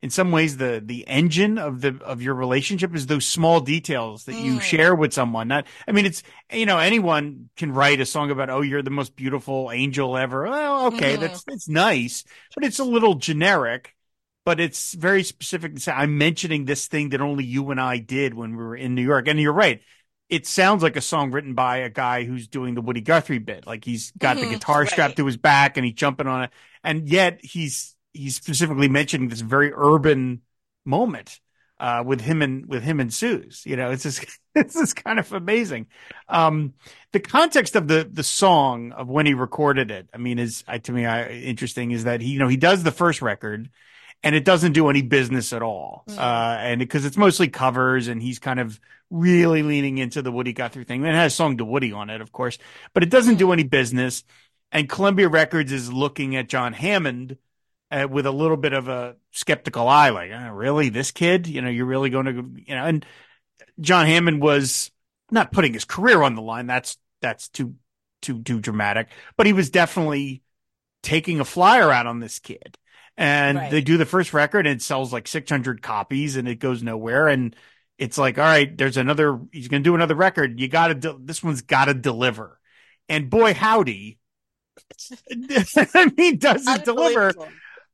[0.02, 4.26] in some ways the the engine of the of your relationship is those small details
[4.26, 4.62] that you mm.
[4.62, 8.50] share with someone not i mean it's you know anyone can write a song about
[8.50, 11.20] oh you're the most beautiful angel ever well okay mm.
[11.20, 12.24] that's that's nice
[12.56, 13.96] but it's a little generic
[14.44, 17.98] but it's very specific to say I'm mentioning this thing that only you and I
[17.98, 19.28] did when we were in New York.
[19.28, 19.82] And you're right.
[20.30, 23.68] It sounds like a song written by a guy who's doing the Woody Guthrie bit.
[23.68, 24.90] Like he's got mm-hmm, the guitar right.
[24.90, 26.52] strapped to his back and he's jumping on it.
[26.84, 30.42] And yet he's he's specifically mentioning this very urban
[30.86, 31.40] moment
[31.80, 33.64] uh, with him and with him and Suze.
[33.66, 35.88] You know, it's just it's just kind of amazing.
[36.30, 36.74] Um,
[37.12, 40.78] the context of the the song of when he recorded it, I mean, is uh,
[40.80, 41.92] to me I, interesting.
[41.92, 43.70] Is that he you know he does the first record
[44.24, 46.04] and it doesn't do any business at all.
[46.08, 46.18] Mm.
[46.18, 50.54] Uh, and because it's mostly covers and he's kind of really leaning into the Woody
[50.54, 51.04] Guthrie thing.
[51.04, 52.58] It has a song to Woody on it, of course,
[52.94, 53.54] but it doesn't do mm.
[53.54, 54.24] any business.
[54.72, 57.38] And Columbia Records is looking at John Hammond
[57.92, 61.48] uh, with a little bit of a skeptical eye, like, oh, really, this kid?
[61.48, 63.06] You know, you're really going to, you know, and
[63.80, 64.92] John Hammond was
[65.30, 66.68] not putting his career on the line.
[66.68, 67.76] That's, that's too,
[68.22, 70.42] too, too dramatic, but he was definitely
[71.04, 72.78] taking a flyer out on this kid.
[73.18, 73.72] And right.
[73.72, 77.28] they do the first record and it sells like 600 copies and it goes nowhere.
[77.28, 77.56] And
[77.98, 80.60] it's like, all right, there's another, he's going to do another record.
[80.60, 82.60] You got to, de- this one's got to deliver.
[83.10, 84.18] And boy, howdy.
[85.30, 87.34] I mean, does it deliver?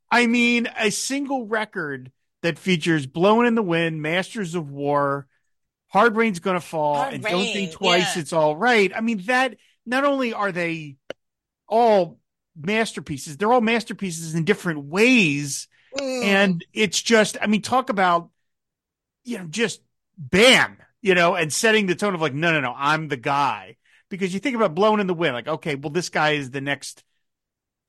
[0.10, 5.28] I mean, a single record that features Blowing in the Wind, Masters of War,
[5.88, 8.22] Hard Rain's Gonna Fall, Hard and Rain, Don't Think Twice, yeah.
[8.22, 8.91] It's All Right.
[8.96, 10.98] I mean, that not only are they
[11.67, 12.20] all
[12.56, 15.67] masterpieces, they're all masterpieces in different ways.
[15.98, 16.24] Mm.
[16.24, 18.30] And it's just, I mean, talk about,
[19.24, 19.82] you know, just
[20.17, 23.78] bam, you know, and setting the tone of like, no, no, no, I'm the guy.
[24.10, 26.62] Because you think about Blowing in the Wind, like, okay, well, this guy is the
[26.62, 27.04] next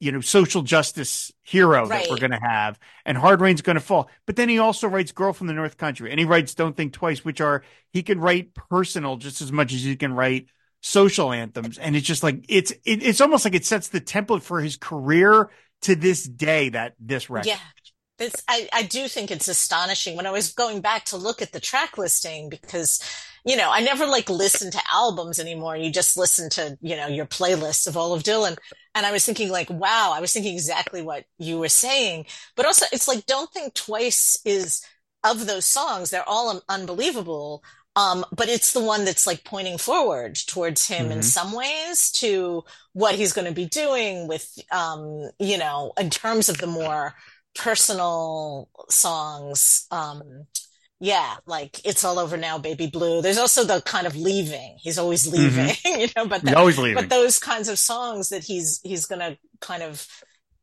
[0.00, 2.02] you know, social justice hero right.
[2.02, 4.08] that we're going to have, and Hard Rain's going to fall.
[4.26, 6.92] But then he also writes Girl from the North Country, and he writes Don't Think
[6.92, 10.48] Twice, which are he can write personal just as much as he can write
[10.80, 14.42] social anthems, and it's just like it's it, it's almost like it sets the template
[14.42, 15.50] for his career
[15.82, 16.68] to this day.
[16.68, 17.58] That this record, yeah.
[18.18, 21.52] This, I, I do think it's astonishing when I was going back to look at
[21.52, 23.00] the track listing because
[23.48, 25.74] you know, I never like listen to albums anymore.
[25.74, 28.58] You just listen to, you know, your playlists of all of Dylan.
[28.94, 32.26] And I was thinking like, wow, I was thinking exactly what you were saying.
[32.56, 34.84] But also it's like, don't think twice is
[35.24, 36.11] of those songs.
[36.11, 37.64] They're all unbelievable.
[37.96, 41.12] Um, but it's the one that's like pointing forward towards him mm-hmm.
[41.12, 46.11] in some ways to what he's going to be doing with, um, you know, in
[46.11, 47.14] terms of the more
[47.54, 49.87] personal songs.
[49.90, 50.44] Um,
[51.00, 53.22] yeah, like it's all over now, baby blue.
[53.22, 54.76] There's also the kind of leaving.
[54.80, 55.37] He's always mm-hmm.
[55.37, 56.00] leaving, mm-hmm.
[56.00, 57.02] you know, but the, always leaving.
[57.02, 60.06] But those kinds of songs that he's he's gonna kind of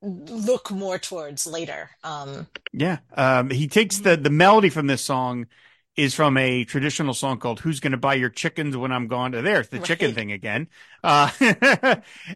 [0.01, 1.89] look more towards later.
[2.03, 5.47] Um, yeah, um, he takes the the melody from this song
[5.95, 9.41] is from a traditional song called "Who's Gonna Buy Your Chickens When I'm Gone." To
[9.41, 9.85] there's the right.
[9.85, 10.67] chicken thing again,
[11.03, 11.31] uh,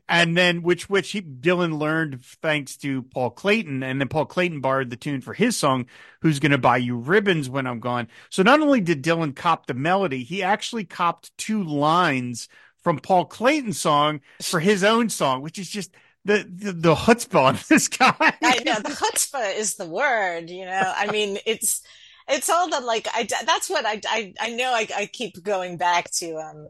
[0.10, 4.62] and then which which he, Dylan learned thanks to Paul Clayton, and then Paul Clayton
[4.62, 5.88] borrowed the tune for his song
[6.22, 9.74] "Who's Gonna Buy You Ribbons When I'm Gone." So not only did Dylan cop the
[9.74, 12.48] melody, he actually copped two lines
[12.84, 15.92] from Paul Clayton's song for his own song, which is just
[16.26, 18.16] the, the, the chutzpah on this guy.
[18.20, 20.50] I know the chutzpah is the word.
[20.50, 21.82] You know, I mean, it's
[22.30, 25.78] it's all that like I that's what I I, I know I, I keep going
[25.78, 26.70] back to um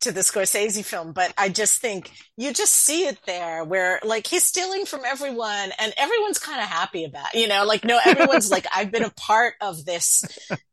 [0.00, 4.28] to the Scorsese film, but I just think you just see it there where like
[4.28, 7.98] he's stealing from everyone and everyone's kind of happy about, it, you know, like no,
[8.04, 10.22] everyone's like, I've been a part of this,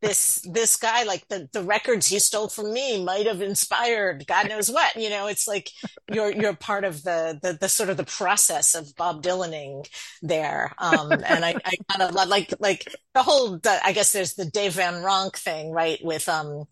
[0.01, 4.47] this, this guy, like the, the records he stole from me might have inspired God
[4.47, 5.71] knows what, you know, it's like
[6.11, 9.87] you're, you're part of the, the, the sort of the process of Bob Dylaning
[10.21, 10.73] there.
[10.77, 14.45] Um, and I, I kind of like, like the whole, the, I guess there's the
[14.45, 15.99] Dave Van Ronk thing, right?
[16.03, 16.65] With, um,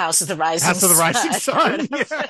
[0.00, 1.88] House of the Rising House of the Rising Sun.
[2.10, 2.26] Yeah.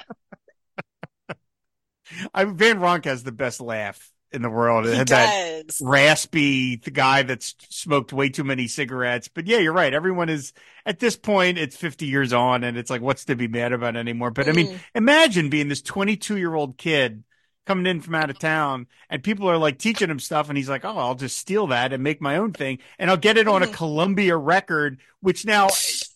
[2.34, 4.84] I, Van Ronk has the best laugh in the world.
[4.84, 5.78] He had does.
[5.78, 9.28] that raspy the guy that's smoked way too many cigarettes.
[9.28, 9.94] But yeah, you're right.
[9.94, 10.52] Everyone is
[10.84, 13.96] at this point, it's 50 years on and it's like, what's to be mad about
[13.96, 14.32] anymore?
[14.32, 14.48] But mm.
[14.48, 14.80] I mean, mm.
[14.94, 17.22] imagine being this 22 year old kid
[17.66, 20.68] coming in from out of town and people are like teaching him stuff and he's
[20.68, 22.78] like, Oh, I'll just steal that and make my own thing.
[22.98, 23.74] And I'll get it on a mm-hmm.
[23.74, 25.68] Columbia record, which now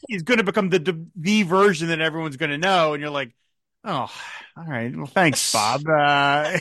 [0.09, 2.95] is going to become the, the version that everyone's going to know.
[2.95, 3.35] And you're like,
[3.85, 4.11] Oh,
[4.57, 4.97] all right.
[4.97, 5.83] Well, thanks, Bob.
[5.87, 6.59] Uh,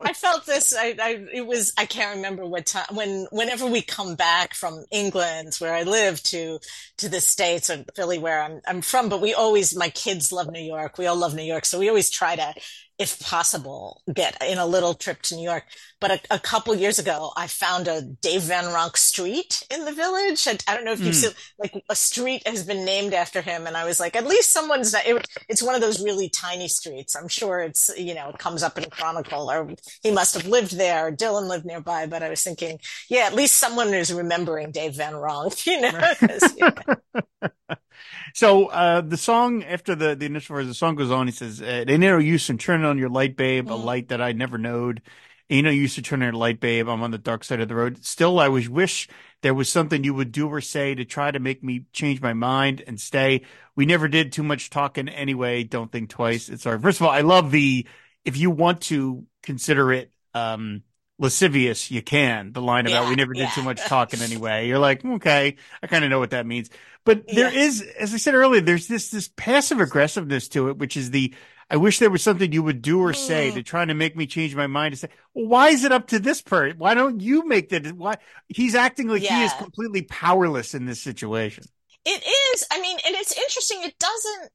[0.00, 0.74] I felt this.
[0.76, 1.72] I, I, it was.
[1.78, 2.86] I can't remember what time.
[2.92, 6.58] When, whenever we come back from England, where I live, to
[6.98, 9.76] to the states or Philly, where I'm I'm from, but we always.
[9.76, 10.98] My kids love New York.
[10.98, 12.52] We all love New York, so we always try to
[12.98, 15.64] if possible, get in a little trip to New York.
[16.00, 19.92] But a, a, couple years ago, I found a Dave Van Ronk street in the
[19.92, 20.46] village.
[20.46, 21.24] I, I don't know if you've mm.
[21.24, 23.66] seen, like, a street has been named after him.
[23.66, 27.14] And I was like, at least someone's, it, it's one of those really tiny streets.
[27.14, 29.70] I'm sure it's, you know, it comes up in a Chronicle or
[30.02, 31.08] he must have lived there.
[31.08, 32.78] Or Dylan lived nearby, but I was thinking,
[33.10, 36.12] yeah, at least someone is remembering Dave Van Ronk, you know.
[36.56, 37.74] yeah.
[38.34, 41.26] so uh, the song after the the initial verse, the song goes on.
[41.26, 43.70] He says, "It ain't no use in turning on your light, babe, mm.
[43.70, 45.02] a light that I never knowed."
[45.48, 46.88] Ain't no use to turn on your light, babe.
[46.88, 48.04] I'm on the dark side of the road.
[48.04, 49.08] Still, I wish wish
[49.42, 52.32] there was something you would do or say to try to make me change my
[52.32, 53.42] mind and stay.
[53.76, 55.62] We never did too much talking anyway.
[55.62, 56.48] Don't think twice.
[56.48, 57.86] It's our first of all, I love the
[58.24, 60.82] if you want to consider it um
[61.18, 62.52] lascivious, you can.
[62.52, 63.50] The line about yeah, we never did yeah.
[63.50, 64.68] too much talking anyway.
[64.68, 66.70] You're like, okay, I kind of know what that means.
[67.04, 67.60] But there yeah.
[67.60, 71.34] is, as I said earlier, there's this this passive aggressiveness to it, which is the
[71.68, 73.54] I wish there was something you would do or say mm.
[73.54, 76.08] to trying to make me change my mind to say, well, why is it up
[76.08, 76.78] to this person?
[76.78, 77.92] Why don't you make that?
[77.92, 81.64] Why he's acting like he is completely powerless in this situation.
[82.04, 82.22] It
[82.54, 82.64] is.
[82.70, 83.80] I mean, and it's interesting.
[83.82, 84.50] It doesn't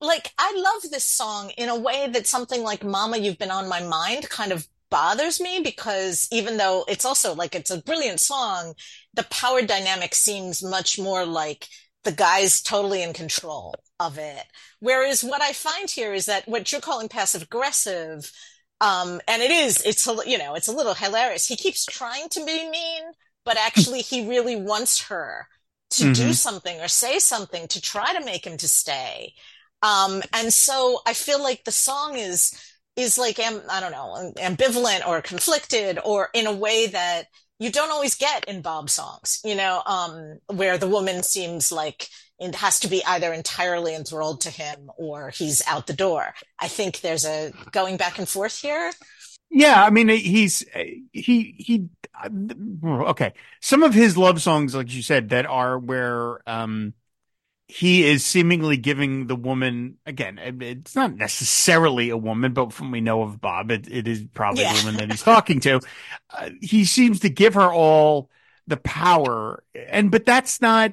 [0.00, 3.68] like, I love this song in a way that something like Mama, You've Been on
[3.68, 8.20] My Mind kind of bothers me because even though it's also like it's a brilliant
[8.20, 8.74] song,
[9.14, 11.66] the power dynamic seems much more like
[12.04, 14.44] the guy's totally in control of it.
[14.80, 18.30] Whereas what I find here is that what you're calling passive aggressive,
[18.82, 21.48] um, and it is, it's, you know, it's a little hilarious.
[21.48, 23.02] He keeps trying to be mean,
[23.44, 25.48] but actually he really wants her
[25.92, 26.12] to mm-hmm.
[26.12, 29.32] do something or say something to try to make him to stay.
[29.82, 32.52] Um, and so I feel like the song is,
[32.96, 37.24] is like, I don't know, ambivalent or conflicted or in a way that
[37.58, 42.08] you don't always get in Bob songs, you know, um, where the woman seems like
[42.38, 46.34] it has to be either entirely enthralled to him or he's out the door.
[46.58, 48.90] I think there's a going back and forth here.
[49.48, 50.64] Yeah, I mean, he's
[51.12, 51.88] he he.
[52.84, 56.94] Okay, some of his love songs, like you said, that are where um
[57.72, 60.38] he is seemingly giving the woman again.
[60.60, 64.62] It's not necessarily a woman, but from we know of Bob, it, it is probably
[64.62, 64.74] yeah.
[64.74, 65.80] the woman that he's talking to.
[66.28, 68.28] Uh, he seems to give her all
[68.66, 70.92] the power, and but that's not.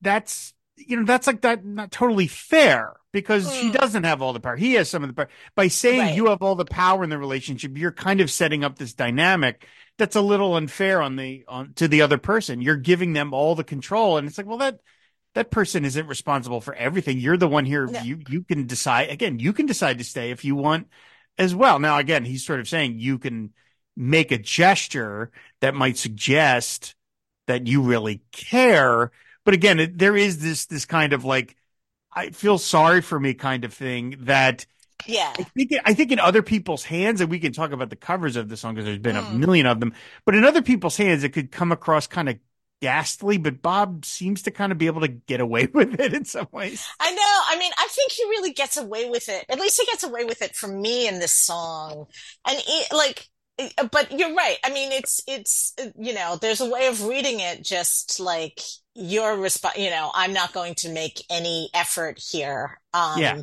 [0.00, 3.60] That's you know that's like that not totally fair because mm.
[3.60, 4.56] she doesn't have all the power.
[4.56, 5.28] He has some of the power.
[5.54, 6.16] By saying right.
[6.16, 9.68] you have all the power in the relationship, you're kind of setting up this dynamic
[9.96, 12.60] that's a little unfair on the on to the other person.
[12.60, 14.80] You're giving them all the control, and it's like, well, that
[15.34, 17.18] that person isn't responsible for everything.
[17.18, 17.86] You're the one here.
[17.86, 18.00] No.
[18.00, 19.38] You you can decide again.
[19.38, 20.88] You can decide to stay if you want
[21.38, 21.78] as well.
[21.78, 23.52] Now again, he's sort of saying you can
[23.96, 26.94] make a gesture that might suggest
[27.46, 29.12] that you really care.
[29.44, 31.56] But again, it, there is this this kind of like
[32.12, 34.66] I feel sorry for me kind of thing that
[35.06, 35.32] yeah.
[35.36, 38.36] I think I think in other people's hands, and we can talk about the covers
[38.36, 39.30] of the song because there's been mm.
[39.30, 39.92] a million of them.
[40.24, 42.38] But in other people's hands, it could come across kind of
[42.84, 46.26] ghastly, but Bob seems to kind of be able to get away with it in
[46.26, 46.86] some ways.
[47.00, 47.40] I know.
[47.48, 49.46] I mean, I think he really gets away with it.
[49.48, 52.04] At least he gets away with it for me in this song.
[52.46, 52.58] And
[52.92, 53.26] like,
[53.90, 54.58] but you're right.
[54.62, 58.60] I mean, it's, it's, you know, there's a way of reading it just like
[58.94, 62.78] your response, you know, I'm not going to make any effort here.
[62.92, 63.42] Um, yeah.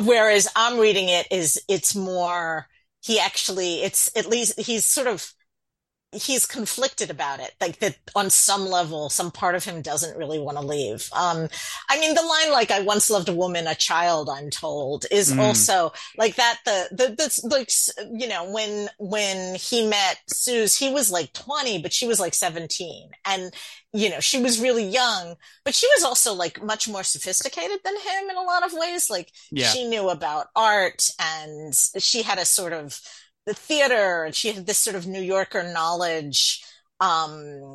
[0.00, 2.66] whereas I'm reading it is, it's more,
[3.04, 5.32] he actually, it's at least, he's sort of,
[6.12, 10.38] he's conflicted about it like that on some level some part of him doesn't really
[10.38, 11.48] want to leave um
[11.88, 15.32] i mean the line like i once loved a woman a child i'm told is
[15.32, 15.38] mm.
[15.38, 17.70] also like that the the the like
[18.12, 22.34] you know when when he met Suze he was like 20 but she was like
[22.34, 23.52] 17 and
[23.94, 27.94] you know she was really young but she was also like much more sophisticated than
[27.94, 29.66] him in a lot of ways like yeah.
[29.66, 33.00] she knew about art and she had a sort of
[33.46, 36.62] the theater and she had this sort of New Yorker knowledge.
[37.00, 37.74] Um,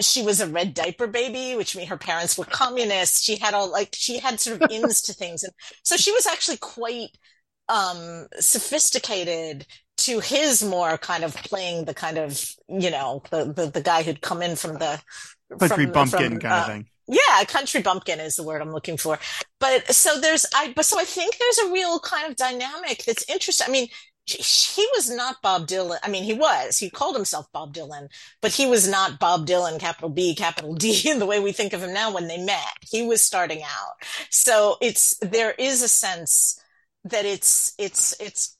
[0.00, 3.22] she was a red diaper baby, which means her parents were communists.
[3.22, 6.26] She had all like she had sort of ins to things, and so she was
[6.26, 7.10] actually quite
[7.68, 9.66] um, sophisticated
[9.98, 14.02] to his more kind of playing the kind of you know the the, the guy
[14.02, 15.00] who'd come in from the
[15.58, 16.86] country from, bumpkin from, kind uh, of thing.
[17.08, 19.18] Yeah, country bumpkin is the word I'm looking for.
[19.60, 23.28] But so there's I but so I think there's a real kind of dynamic that's
[23.30, 23.66] interesting.
[23.68, 23.88] I mean,
[24.36, 25.98] he was not Bob Dylan.
[26.02, 26.78] I mean, he was.
[26.78, 28.08] He called himself Bob Dylan,
[28.42, 31.72] but he was not Bob Dylan, capital B, capital D, in the way we think
[31.72, 32.76] of him now when they met.
[32.82, 33.94] He was starting out.
[34.30, 36.60] So it's, there is a sense
[37.04, 38.57] that it's, it's, it's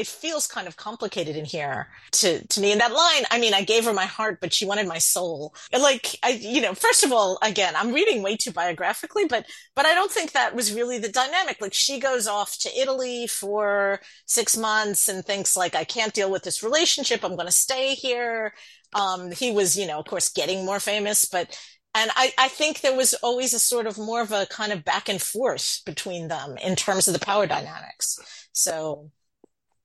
[0.00, 2.72] it feels kind of complicated in here to, to me.
[2.72, 5.54] And that line, I mean, I gave her my heart, but she wanted my soul.
[5.78, 9.44] Like, I, you know, first of all, again, I'm reading way too biographically, but,
[9.76, 11.58] but I don't think that was really the dynamic.
[11.60, 16.30] Like she goes off to Italy for six months and thinks like, I can't deal
[16.30, 17.22] with this relationship.
[17.22, 18.54] I'm going to stay here.
[18.94, 21.58] Um, he was, you know, of course, getting more famous, but
[21.94, 24.84] and I, I, think there was always a sort of more of a kind of
[24.84, 28.46] back and forth between them in terms of the power dynamics.
[28.52, 29.10] So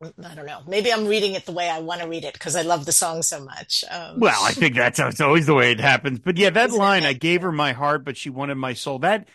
[0.02, 0.62] I don't know.
[0.68, 2.91] Maybe I'm reading it the way I want to read it because I love the
[2.91, 3.84] song so much.
[3.89, 6.20] Um, well, I think that's it's always the way it happens.
[6.20, 9.00] But yeah, that line, I gave her my heart, but she wanted my soul.
[9.00, 9.30] That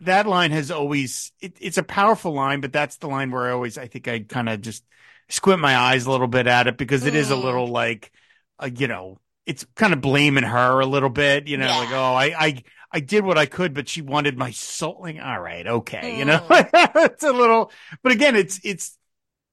[0.00, 3.52] that line has always it, it's a powerful line, but that's the line where I
[3.52, 4.84] always I think I kind of just
[5.28, 7.18] squint my eyes a little bit at it because it mm.
[7.18, 7.42] is a mm.
[7.42, 8.12] little like,
[8.60, 11.78] uh, you know, it's kind of blaming her a little bit, you know, yeah.
[11.78, 15.00] like oh I I I did what I could, but she wanted my soul.
[15.02, 16.18] Like, all right, okay, mm.
[16.18, 16.68] you know, mm.
[17.04, 17.72] it's a little,
[18.02, 18.97] but again, it's it's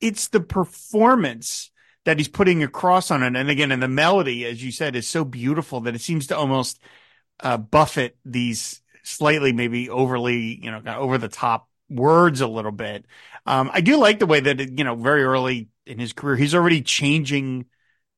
[0.05, 1.71] it's the performance
[2.03, 3.35] that he's putting across on it.
[3.35, 6.37] And again, and the melody, as you said, is so beautiful that it seems to
[6.37, 6.79] almost
[7.39, 13.05] uh, buffet these slightly, maybe overly, you know, over the top words a little bit.
[13.47, 16.53] Um, I do like the way that, you know, very early in his career, he's
[16.53, 17.65] already changing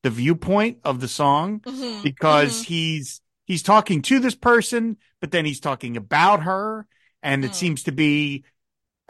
[0.02, 2.02] the viewpoint of the song mm-hmm.
[2.02, 2.64] because mm-hmm.
[2.64, 6.86] he's, he's talking to this person, but then he's talking about her.
[7.22, 7.46] And mm.
[7.46, 8.44] it seems to be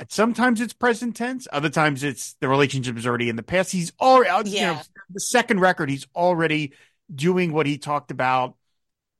[0.08, 3.72] sometimes it's present tense other times it's the relationship is already in the past.
[3.72, 4.60] He's already yeah.
[4.60, 6.72] you know the second record he's already
[7.12, 8.54] doing what he talked about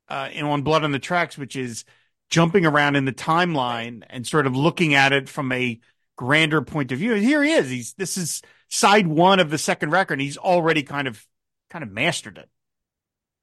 [0.07, 1.85] uh in on blood on the tracks which is
[2.29, 5.79] jumping around in the timeline and sort of looking at it from a
[6.15, 7.13] grander point of view.
[7.13, 7.69] And here he is.
[7.69, 11.25] He's this is side one of the second record he's already kind of
[11.69, 12.49] kind of mastered it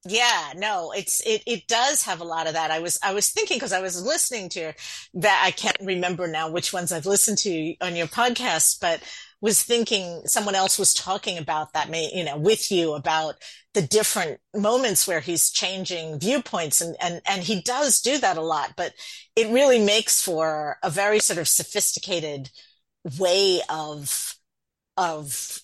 [0.09, 2.71] yeah, no, it's it it does have a lot of that.
[2.71, 4.73] I was I was thinking because I was listening to
[5.15, 9.03] that I can't remember now which ones I've listened to on your podcast, but
[9.41, 13.35] was thinking someone else was talking about that may you know with you about
[13.75, 18.43] the different moments where he's changing viewpoints and and and he does do that a
[18.43, 18.93] lot, but
[19.37, 22.51] it really makes for a very sort of sophisticated
[23.19, 24.35] way of
[24.97, 25.61] of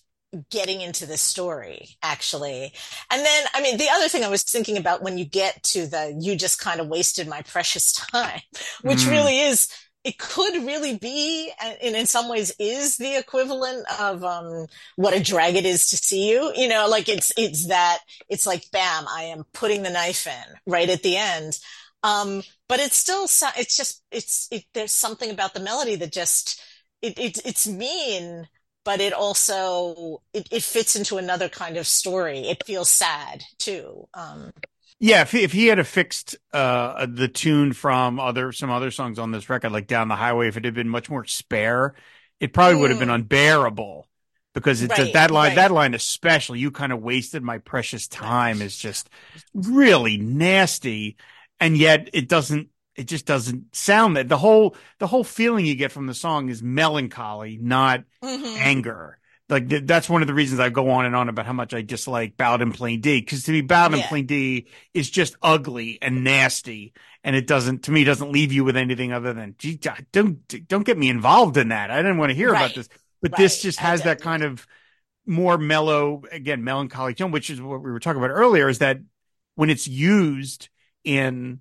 [0.50, 2.72] getting into the story actually.
[3.10, 5.86] And then i mean the other thing i was thinking about when you get to
[5.86, 8.40] the you just kind of wasted my precious time
[8.82, 9.10] which mm.
[9.10, 9.68] really is
[10.04, 14.66] it could really be and in some ways is the equivalent of um,
[14.96, 16.52] what a drag it is to see you.
[16.56, 20.56] You know like it's it's that it's like bam i am putting the knife in
[20.66, 21.58] right at the end.
[22.02, 26.60] Um, but it's still it's just it's it, there's something about the melody that just
[27.00, 28.48] it, it it's mean
[28.84, 32.40] but it also it, it fits into another kind of story.
[32.40, 34.08] It feels sad too.
[34.14, 34.52] Um,
[34.98, 39.18] yeah, if he, if he had fixed uh, the tune from other some other songs
[39.18, 41.94] on this record, like "Down the Highway," if it had been much more spare,
[42.38, 43.16] it probably would have been mm.
[43.16, 44.06] unbearable.
[44.54, 45.56] Because it's right, that line, right.
[45.56, 49.08] that line especially, you kind of wasted my precious time is just
[49.54, 51.16] really nasty,
[51.58, 55.74] and yet it doesn't it just doesn't sound that the whole the whole feeling you
[55.74, 58.56] get from the song is melancholy, not mm-hmm.
[58.58, 59.18] anger.
[59.48, 61.74] Like th- that's one of the reasons I go on and on about how much
[61.74, 63.98] I dislike Ballad in Plain D because to be Ballad yeah.
[63.98, 66.92] in Plain D is just ugly and nasty,
[67.24, 69.80] and it doesn't to me doesn't leave you with anything other than gee,
[70.12, 71.90] don't don't get me involved in that.
[71.90, 72.64] I didn't want to hear right.
[72.64, 72.88] about this,
[73.20, 73.38] but right.
[73.38, 74.66] this just has that kind of
[75.26, 78.68] more mellow again melancholy tone, which is what we were talking about earlier.
[78.68, 78.98] Is that
[79.54, 80.68] when it's used
[81.04, 81.60] in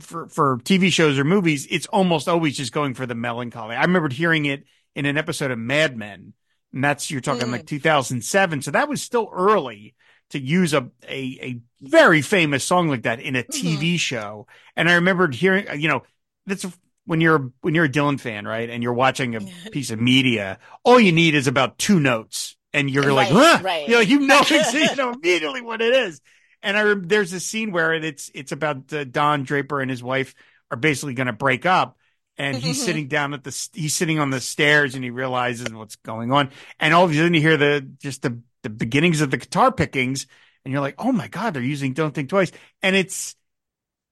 [0.00, 3.76] for for TV shows or movies, it's almost always just going for the melancholy.
[3.76, 6.32] I remembered hearing it in an episode of Mad Men,
[6.72, 7.52] and that's you're talking mm.
[7.52, 9.94] like 2007, so that was still early
[10.30, 13.96] to use a a, a very famous song like that in a TV mm-hmm.
[13.96, 14.46] show.
[14.76, 16.02] And I remembered hearing, you know,
[16.46, 16.66] that's
[17.04, 19.40] when you're when you're a Dylan fan, right, and you're watching a
[19.70, 23.58] piece of media, all you need is about two notes, and you're right, like, huh?
[23.62, 23.88] right.
[23.88, 24.42] you know, you know,
[24.72, 26.20] you know immediately what it is.
[26.62, 30.34] And I there's a scene where it's it's about uh, Don Draper and his wife
[30.70, 31.96] are basically going to break up,
[32.36, 35.96] and he's sitting down at the he's sitting on the stairs and he realizes what's
[35.96, 39.30] going on, and all of a sudden you hear the just the the beginnings of
[39.30, 40.26] the guitar pickings,
[40.64, 42.52] and you're like, oh my god, they're using "Don't Think Twice,"
[42.82, 43.36] and it's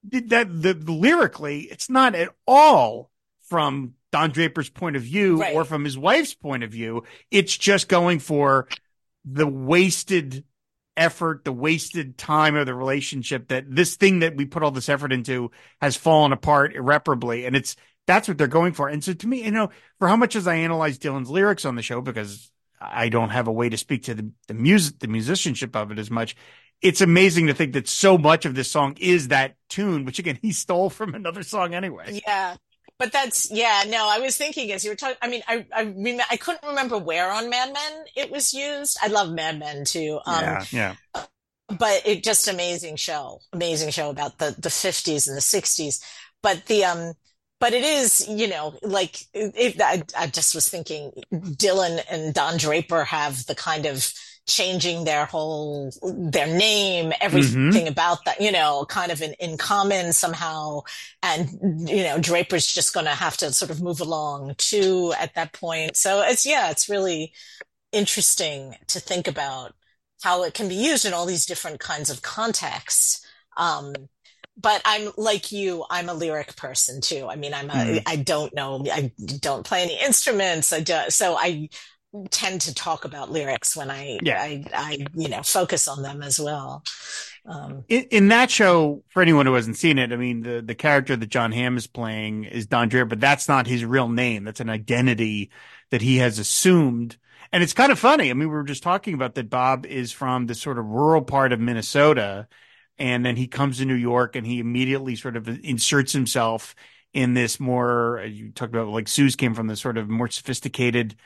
[0.05, 3.11] that the, the lyrically, it's not at all
[3.43, 5.55] from Don Draper's point of view right.
[5.55, 7.05] or from his wife's point of view.
[7.31, 8.69] It's just going for
[9.25, 10.45] the wasted
[10.99, 14.89] effort, the wasted time of the relationship that this thing that we put all this
[14.89, 17.47] effort into has fallen apart irreparably.
[17.47, 17.77] And it's,
[18.07, 18.89] that's what they're going for.
[18.89, 21.77] And so to me, you know, for how much as I analyze Dylan's lyrics on
[21.77, 25.09] the show, because I don't have a way to speak to the, the music, the
[25.09, 26.37] musicianship of it as much.
[26.81, 30.39] It's amazing to think that so much of this song is that tune, which again,
[30.41, 32.21] he stole from another song anyway.
[32.27, 32.57] Yeah
[32.99, 35.83] but that's yeah no i was thinking as you were talking i mean i I,
[35.85, 38.99] rem- I couldn't remember where on mad men it was used.
[39.03, 40.95] I love mad men too um, yeah yeah.
[41.79, 46.03] but it just amazing show amazing show about the the 50s and the 60s
[46.43, 47.13] but the um
[47.61, 52.57] but it is you know like if I, I just was thinking dylan and don
[52.57, 54.13] draper have the kind of
[54.49, 57.87] changing their whole their name everything mm-hmm.
[57.87, 60.81] about that you know kind of in, in common somehow
[61.23, 61.51] and
[61.89, 65.53] you know draper's just going to have to sort of move along too at that
[65.53, 67.33] point so it's yeah it's really
[67.93, 69.75] interesting to think about
[70.23, 73.25] how it can be used in all these different kinds of contexts.
[73.57, 73.95] Um,
[74.61, 77.29] but I'm like you, I'm a lyric person too.
[77.31, 78.03] I mean, I'm a, mm.
[78.07, 80.73] I don't know, I don't play any instruments.
[80.73, 81.69] I do, so I
[82.31, 84.41] tend to talk about lyrics when I, yeah.
[84.41, 86.83] I, I, you know, focus on them as well.
[87.45, 90.75] Um, in, in, that show, for anyone who hasn't seen it, I mean, the, the
[90.75, 94.45] character that Jon Hamm is playing is Don Draper, but that's not his real name.
[94.45, 95.51] That's an identity
[95.91, 97.17] that he has assumed.
[97.53, 98.31] And it's kind of funny.
[98.31, 101.23] I mean, we were just talking about that Bob is from the sort of rural
[101.23, 102.49] part of Minnesota
[102.99, 106.75] and then he comes to New York and he immediately sort of inserts himself
[107.15, 111.17] in this more you talked about like Suze came from this sort of more sophisticated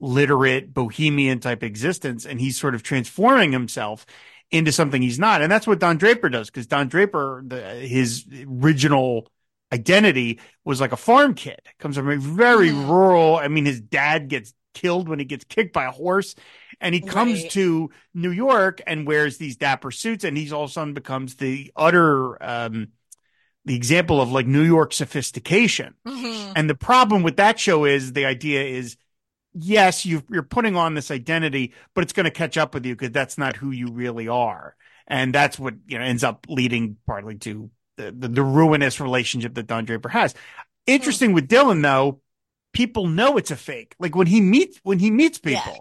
[0.00, 4.04] literate bohemian type existence and he's sort of transforming himself
[4.50, 8.26] into something he's not and that's what Don Draper does because Don Draper the, his
[8.46, 9.30] original
[9.72, 12.88] identity was like a farm kid comes from a very mm.
[12.88, 16.34] rural I mean his dad gets killed when he gets kicked by a horse
[16.80, 17.50] and he comes right.
[17.52, 21.36] to New York and wears these dapper suits, and he's all of a sudden becomes
[21.36, 22.88] the utter um,
[23.64, 25.94] the example of like New York sophistication.
[26.06, 26.52] Mm-hmm.
[26.54, 28.96] And the problem with that show is the idea is
[29.58, 32.94] yes, you are putting on this identity, but it's going to catch up with you
[32.94, 34.76] because that's not who you really are.
[35.06, 39.54] And that's what, you know, ends up leading partly to the, the, the ruinous relationship
[39.54, 40.34] that Don Draper has.
[40.86, 41.34] Interesting mm-hmm.
[41.36, 42.20] with Dylan though,
[42.72, 43.94] people know it's a fake.
[43.98, 45.80] Like when he meets, when he meets people, yeah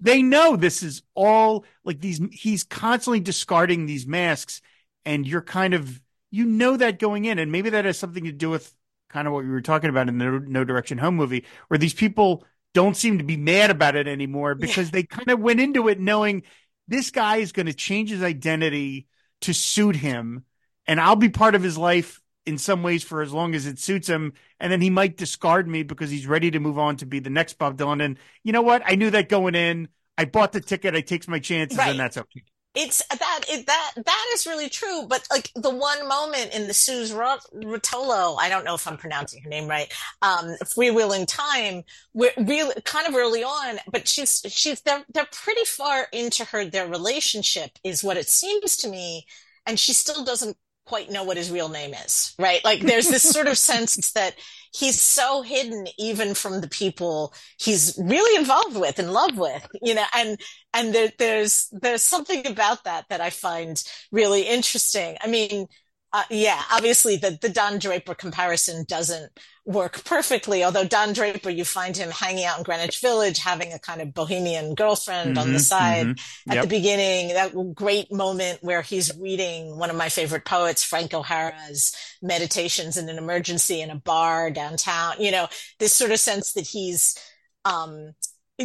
[0.00, 4.60] they know this is all like these he's constantly discarding these masks
[5.04, 6.00] and you're kind of
[6.30, 8.74] you know that going in and maybe that has something to do with
[9.08, 11.94] kind of what we were talking about in the no direction home movie where these
[11.94, 12.44] people
[12.74, 14.92] don't seem to be mad about it anymore because yeah.
[14.92, 16.42] they kind of went into it knowing
[16.86, 19.06] this guy is going to change his identity
[19.40, 20.44] to suit him
[20.88, 23.78] and I'll be part of his life in some ways for as long as it
[23.78, 24.32] suits him.
[24.58, 27.28] And then he might discard me because he's ready to move on to be the
[27.28, 28.02] next Bob Dylan.
[28.02, 28.82] And you know what?
[28.86, 29.88] I knew that going in.
[30.16, 30.94] I bought the ticket.
[30.94, 31.90] I takes my chances, right.
[31.90, 32.42] and that's okay.
[32.74, 35.06] It's that it, that that is really true.
[35.08, 39.42] But like the one moment in the Suze Rotolo, I don't know if I'm pronouncing
[39.42, 39.92] her name right.
[40.22, 41.82] Um, Freewheelin' Time,
[42.14, 46.64] we're really kind of early on, but she's she's they're they're pretty far into her
[46.64, 49.26] their relationship, is what it seems to me,
[49.66, 50.56] and she still doesn't
[50.88, 52.64] quite know what his real name is, right?
[52.64, 54.34] Like there's this sort of sense that
[54.72, 59.94] he's so hidden even from the people he's really involved with and love with, you
[59.94, 60.40] know, and,
[60.72, 65.16] and there, there's, there's something about that that I find really interesting.
[65.20, 65.66] I mean,
[66.12, 69.30] uh, yeah, obviously the, the Don Draper comparison doesn't
[69.66, 70.64] work perfectly.
[70.64, 74.14] Although Don Draper, you find him hanging out in Greenwich Village, having a kind of
[74.14, 76.50] bohemian girlfriend mm-hmm, on the mm-hmm, side mm-hmm.
[76.50, 76.64] at yep.
[76.64, 77.34] the beginning.
[77.34, 83.08] That great moment where he's reading one of my favorite poets, Frank O'Hara's meditations in
[83.10, 85.14] an emergency in a bar downtown.
[85.18, 85.48] You know,
[85.78, 87.18] this sort of sense that he's,
[87.66, 88.14] um,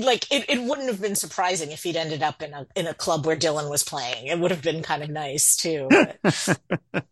[0.02, 2.94] like it, it wouldn't have been surprising if he'd ended up in a in a
[2.94, 4.28] club where Dylan was playing.
[4.28, 5.88] It would have been kind of nice too.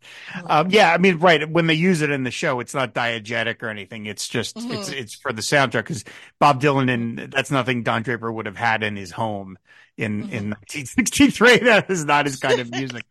[0.46, 3.62] um, yeah, I mean, right when they use it in the show, it's not diegetic
[3.62, 4.06] or anything.
[4.06, 4.72] It's just mm-hmm.
[4.72, 6.04] it's it's for the soundtrack because
[6.40, 9.58] Bob Dylan and that's nothing Don Draper would have had in his home
[9.96, 10.34] in mm-hmm.
[10.34, 11.58] in 1963.
[11.62, 13.04] That is not his kind of music.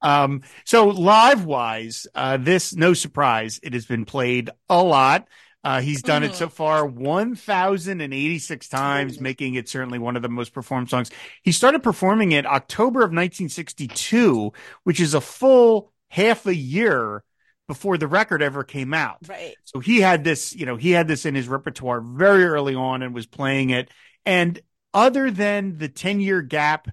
[0.00, 5.28] um, so live wise, uh, this no surprise, it has been played a lot.
[5.64, 10.52] Uh, he's done it so far 1,086 times, making it certainly one of the most
[10.52, 11.10] performed songs.
[11.42, 14.52] He started performing it October of 1962,
[14.84, 17.24] which is a full half a year
[17.66, 19.18] before the record ever came out.
[19.28, 19.56] Right.
[19.64, 23.02] So he had this, you know, he had this in his repertoire very early on
[23.02, 23.90] and was playing it.
[24.24, 24.58] And
[24.94, 26.88] other than the 10 year gap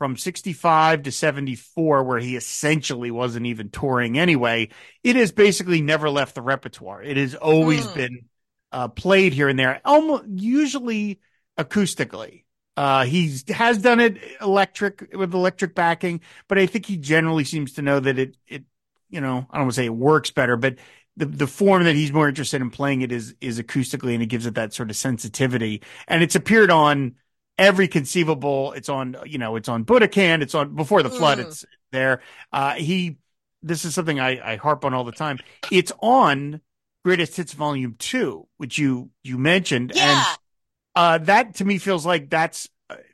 [0.00, 4.70] from 65 to 74, where he essentially wasn't even touring anyway,
[5.04, 7.02] it has basically never left the repertoire.
[7.02, 7.94] It has always mm.
[7.94, 8.18] been
[8.72, 11.20] uh, played here and there, almost usually
[11.58, 12.44] acoustically.
[12.78, 17.74] Uh, he has done it electric with electric backing, but I think he generally seems
[17.74, 18.64] to know that it, it,
[19.10, 20.76] you know, I don't want to say it works better, but
[21.18, 24.30] the, the form that he's more interested in playing it is, is acoustically and it
[24.30, 25.82] gives it that sort of sensitivity.
[26.08, 27.16] And it's appeared on
[27.60, 28.72] every conceivable.
[28.72, 30.42] It's on, you know, it's on Budokan.
[30.42, 31.38] It's on before the flood.
[31.38, 31.42] Mm.
[31.42, 32.22] It's there.
[32.52, 33.18] Uh, he,
[33.62, 35.38] this is something I, I harp on all the time.
[35.70, 36.62] It's on
[37.04, 40.24] Greatest Hits Volume Two, which you you mentioned, yeah.
[40.26, 40.38] and
[40.94, 42.68] uh, that to me feels like that's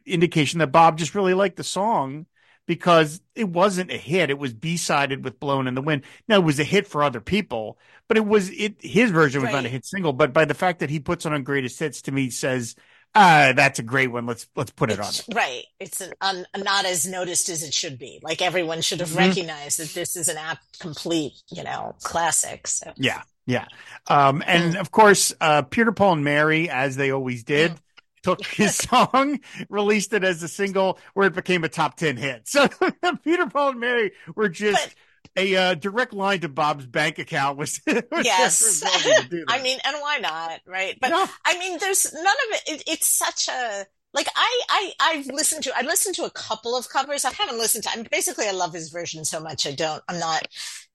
[0.05, 2.26] indication that Bob just really liked the song
[2.66, 4.30] because it wasn't a hit.
[4.30, 7.05] It was B sided with Blowin' in the Wind." Now it was a hit for
[7.05, 7.78] other people,
[8.09, 9.55] but it was it his version was right.
[9.55, 10.12] not a hit single.
[10.12, 12.74] But by the fact that he puts it on Greatest Hits, to me says
[13.17, 14.27] uh, that's a great one.
[14.27, 15.35] Let's let's put it it's, on.
[15.35, 15.64] Right.
[15.81, 18.21] It's an, un, not as noticed as it should be.
[18.23, 19.19] Like everyone should have mm-hmm.
[19.19, 22.67] recognized that this is an app complete, you know, classic.
[22.67, 22.93] So.
[22.97, 23.23] Yeah.
[23.47, 23.67] Yeah.
[24.09, 24.81] Um, and mm.
[24.81, 27.79] of course, uh, Peter, Paul, and Mary, as they always did, mm.
[28.23, 29.41] took his song,
[29.71, 32.49] released it as a single, where it became a top ten hit.
[32.49, 32.69] So
[33.25, 34.85] Peter, Paul, and Mary were just.
[34.85, 34.95] But,
[35.37, 38.82] a uh, direct line to Bob's bank account was, was yes.
[39.49, 40.97] I mean, and why not, right?
[41.01, 41.26] But yeah.
[41.45, 42.82] I mean, there's none of it, it.
[42.87, 46.89] It's such a like I I I've listened to I listened to a couple of
[46.89, 47.24] covers.
[47.24, 47.91] I haven't listened to.
[47.91, 49.66] I mean, basically, I love his version so much.
[49.66, 50.03] I don't.
[50.09, 50.49] I'm not,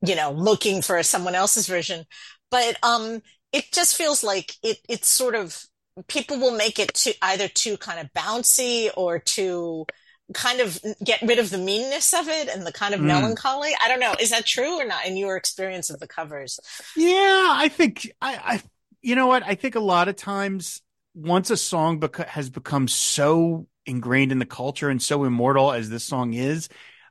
[0.06, 2.06] you know, looking for someone else's version.
[2.50, 3.22] But um,
[3.54, 4.80] it just feels like it.
[4.90, 5.64] It's sort of
[6.08, 9.86] people will make it to either too kind of bouncy or too
[10.34, 13.06] kind of get rid of the meanness of it and the kind of mm.
[13.06, 13.72] melancholy.
[13.82, 14.16] I don't know.
[14.20, 16.60] Is that true or not in your experience of the covers?
[16.96, 18.62] Yeah, I think I, I
[19.02, 19.44] you know what?
[19.44, 20.82] I think a lot of times
[21.14, 25.90] once a song beca- has become so ingrained in the culture and so immortal as
[25.90, 26.70] this song is,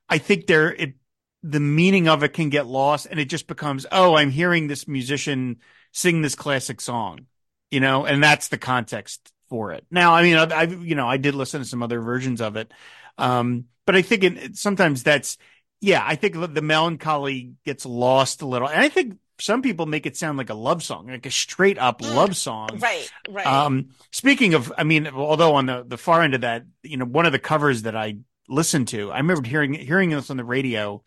[0.09, 0.95] I think there it
[1.43, 4.87] the meaning of it can get lost and it just becomes, oh, I'm hearing this
[4.87, 5.57] musician
[5.93, 7.27] sing this classic song,
[7.71, 9.85] you know, and that's the context for it.
[9.91, 12.57] Now, I mean, I, I you know, I did listen to some other versions of
[12.57, 12.73] it.
[13.19, 15.37] Um, but I think it, sometimes that's,
[15.81, 18.69] yeah, I think the melancholy gets lost a little.
[18.69, 21.79] And I think some people make it sound like a love song, like a straight
[21.79, 22.79] up mm, love song.
[22.79, 23.47] Right, right.
[23.47, 27.05] Um, speaking of, I mean, although on the, the far end of that, you know,
[27.07, 30.45] one of the covers that I listened to, I remember hearing, hearing this on the
[30.45, 31.03] radio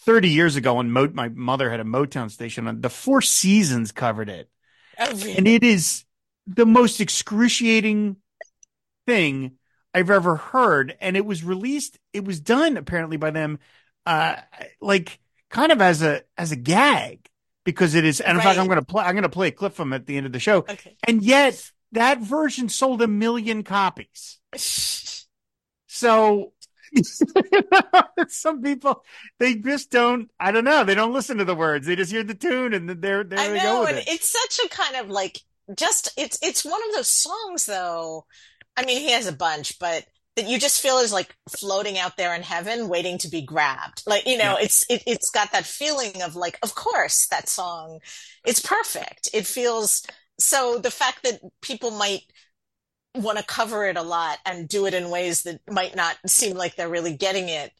[0.00, 3.92] 30 years ago when Mo- my mother had a Motown station on the Four Seasons
[3.92, 4.50] covered it.
[4.98, 5.36] Oh, really?
[5.36, 6.04] And it is
[6.46, 8.16] the most excruciating
[9.06, 9.52] thing
[9.94, 10.96] I've ever heard.
[11.00, 13.58] And it was released, it was done apparently by them,
[14.04, 14.36] uh,
[14.80, 15.20] like
[15.50, 17.28] kind of as a, as a gag
[17.64, 18.44] because it is, and in right.
[18.44, 20.16] fact, I'm going to play, I'm going to play a clip from it at the
[20.16, 20.58] end of the show.
[20.58, 20.96] Okay.
[21.06, 24.38] And yet that version sold a million copies.
[25.86, 26.52] so
[28.28, 29.04] some people
[29.38, 32.22] they just don't i don't know they don't listen to the words they just hear
[32.22, 34.08] the tune and they're there I they go and it.
[34.08, 35.40] it's such a kind of like
[35.76, 38.26] just it's it's one of those songs though
[38.76, 40.04] i mean he has a bunch but
[40.36, 44.02] that you just feel is like floating out there in heaven waiting to be grabbed
[44.06, 44.64] like you know yeah.
[44.64, 48.00] it's it, it's got that feeling of like of course that song
[48.44, 50.06] it's perfect it feels
[50.38, 52.22] so the fact that people might
[53.16, 56.56] want to cover it a lot and do it in ways that might not seem
[56.56, 57.72] like they're really getting it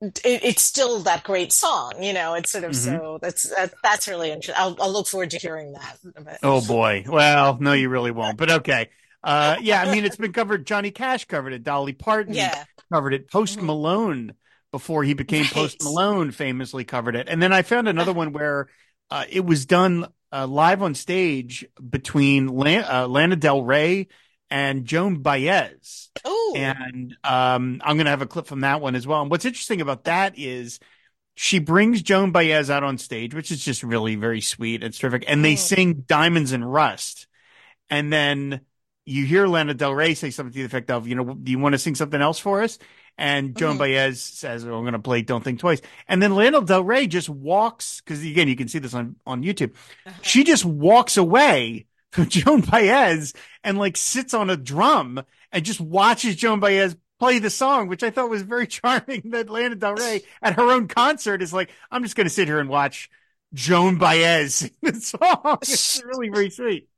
[0.00, 2.34] it, it's still that great song, you know.
[2.34, 2.96] It's sort of mm-hmm.
[2.96, 4.54] so that's that, that's really interesting.
[4.56, 6.38] I'll, I'll look forward to hearing that.
[6.42, 8.36] Oh boy, well, no, you really won't.
[8.36, 8.90] But okay,
[9.22, 10.66] uh, yeah, I mean, it's been covered.
[10.66, 11.62] Johnny Cash covered it.
[11.62, 12.64] Dolly Parton yeah.
[12.92, 13.30] covered it.
[13.30, 13.66] Post mm-hmm.
[13.66, 14.34] Malone,
[14.72, 15.52] before he became right.
[15.52, 17.28] Post Malone, famously covered it.
[17.28, 18.68] And then I found another one where
[19.10, 24.08] uh, it was done uh, live on stage between Lan- uh, Lana Del Rey
[24.50, 26.10] and Joan Baez.
[26.24, 29.22] Oh, and um, I'm going to have a clip from that one as well.
[29.22, 30.78] And what's interesting about that is
[31.34, 34.82] she brings Joan Baez out on stage, which is just really very sweet.
[34.82, 35.56] It's terrific, and they oh.
[35.56, 37.26] sing "Diamonds and Rust,"
[37.90, 38.60] and then
[39.08, 41.58] you hear Lana Del Rey say something to the effect of, you know, do you
[41.58, 42.78] want to sing something else for us?
[43.16, 43.78] And Joan mm-hmm.
[43.78, 45.80] Baez says, oh, I'm going to play Don't Think Twice.
[46.06, 49.42] And then Lana Del Rey just walks, because again, you can see this on, on
[49.42, 49.72] YouTube.
[50.06, 50.20] Uh-huh.
[50.22, 53.32] She just walks away from Joan Baez
[53.64, 58.02] and like sits on a drum and just watches Joan Baez play the song, which
[58.02, 61.70] I thought was very charming that Lana Del Rey at her own concert is like,
[61.90, 63.10] I'm just going to sit here and watch
[63.54, 65.58] Joan Baez sing the song.
[65.62, 66.88] It's really very sweet.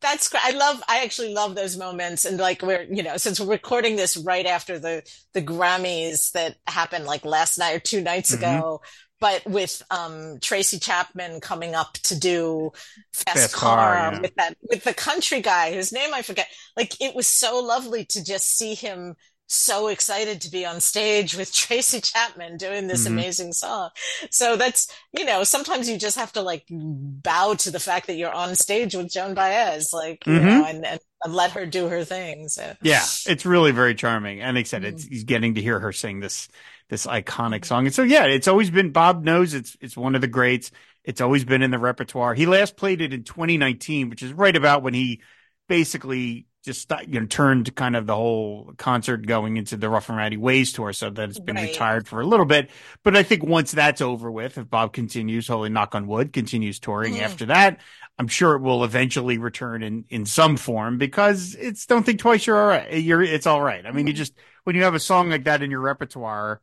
[0.00, 0.44] That's great.
[0.44, 2.24] I love, I actually love those moments.
[2.24, 5.02] And like we're, you know, since we're recording this right after the,
[5.32, 8.44] the Grammys that happened like last night or two nights mm-hmm.
[8.44, 8.82] ago,
[9.20, 12.72] but with, um, Tracy Chapman coming up to do
[13.12, 14.20] Fast, Fast Car, car yeah.
[14.20, 16.48] with that, with the country guy whose name I forget.
[16.76, 19.14] Like it was so lovely to just see him
[19.52, 23.18] so excited to be on stage with Tracy Chapman doing this mm-hmm.
[23.18, 23.90] amazing song.
[24.30, 28.14] So that's, you know, sometimes you just have to like bow to the fact that
[28.14, 30.32] you're on stage with Joan Baez, like, mm-hmm.
[30.32, 32.48] you know, and, and, let her do her thing.
[32.48, 34.40] So yeah, it's really very charming.
[34.40, 35.12] And like I said, it's, mm-hmm.
[35.12, 36.48] he's getting to hear her sing this,
[36.88, 37.86] this iconic song.
[37.86, 40.72] And so, yeah, it's always been, Bob knows it's, it's one of the greats.
[41.04, 42.34] It's always been in the repertoire.
[42.34, 45.20] He last played it in 2019, which is right about when he
[45.68, 50.16] basically just you know turned kind of the whole concert going into the Rough and
[50.16, 51.68] Rowdy Ways tour, so that it's been right.
[51.68, 52.70] retired for a little bit.
[53.02, 56.78] But I think once that's over with, if Bob continues, holy knock on wood, continues
[56.78, 57.22] touring mm.
[57.22, 57.80] after that,
[58.18, 62.46] I'm sure it will eventually return in in some form because it's don't think twice.
[62.46, 62.92] You're all right.
[63.02, 63.84] You're it's all right.
[63.84, 64.10] I mean, mm.
[64.10, 64.34] you just
[64.64, 66.60] when you have a song like that in your repertoire.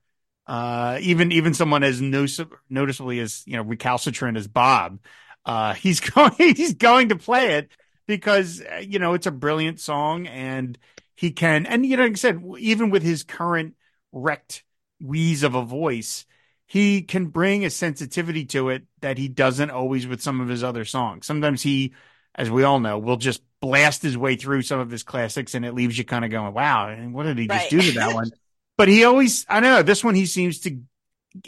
[0.48, 2.26] Uh, even even someone as no,
[2.72, 4.98] noticeably as you know recalcitrant as Bob,
[5.46, 7.70] uh, he's going he's going to play it
[8.18, 10.78] because uh, you know it's a brilliant song and
[11.16, 13.76] he can and you know like I said even with his current
[14.12, 14.64] wrecked
[15.00, 16.26] wheeze of a voice
[16.66, 20.64] he can bring a sensitivity to it that he doesn't always with some of his
[20.64, 21.94] other songs sometimes he
[22.36, 25.66] as we all know, will just blast his way through some of his classics and
[25.66, 27.70] it leaves you kind of going, wow, and what did he just right.
[27.70, 28.32] do to that one?
[28.78, 30.80] But he always, I don't know, this one he seems to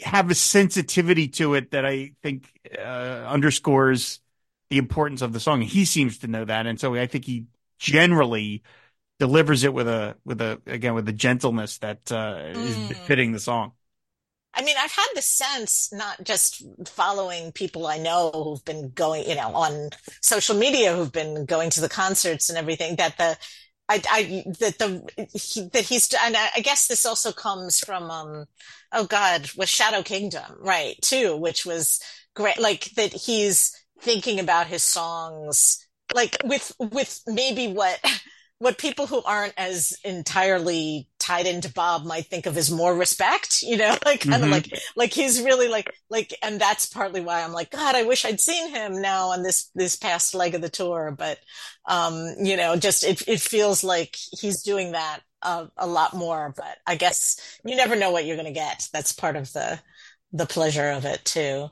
[0.02, 2.46] have a sensitivity to it that I think
[2.78, 4.20] uh, underscores
[4.72, 5.60] the importance of the song.
[5.60, 6.66] He seems to know that.
[6.66, 7.44] And so I think he
[7.78, 8.62] generally
[9.18, 12.56] delivers it with a, with a, again, with a gentleness that uh, mm.
[12.56, 13.72] is fitting the song.
[14.54, 19.28] I mean, I've had the sense, not just following people I know who've been going,
[19.28, 19.90] you know, on
[20.22, 23.36] social media who've been going to the concerts and everything, that the,
[23.90, 28.46] I, I, that the, he, that he's, and I guess this also comes from, um,
[28.90, 32.00] oh God, with Shadow Kingdom, right, too, which was
[32.34, 38.00] great, like that he's thinking about his songs, like with, with maybe what,
[38.58, 43.62] what people who aren't as entirely tied into Bob might think of as more respect,
[43.62, 44.44] you know, like kind mm-hmm.
[44.44, 48.04] of like, like he's really like, like, and that's partly why I'm like, God, I
[48.04, 51.14] wish I'd seen him now on this, this past leg of the tour.
[51.16, 51.38] But,
[51.86, 56.54] um, you know, just, it, it feels like he's doing that uh, a lot more,
[56.56, 58.88] but I guess you never know what you're going to get.
[58.92, 59.80] That's part of the,
[60.32, 61.68] the pleasure of it too.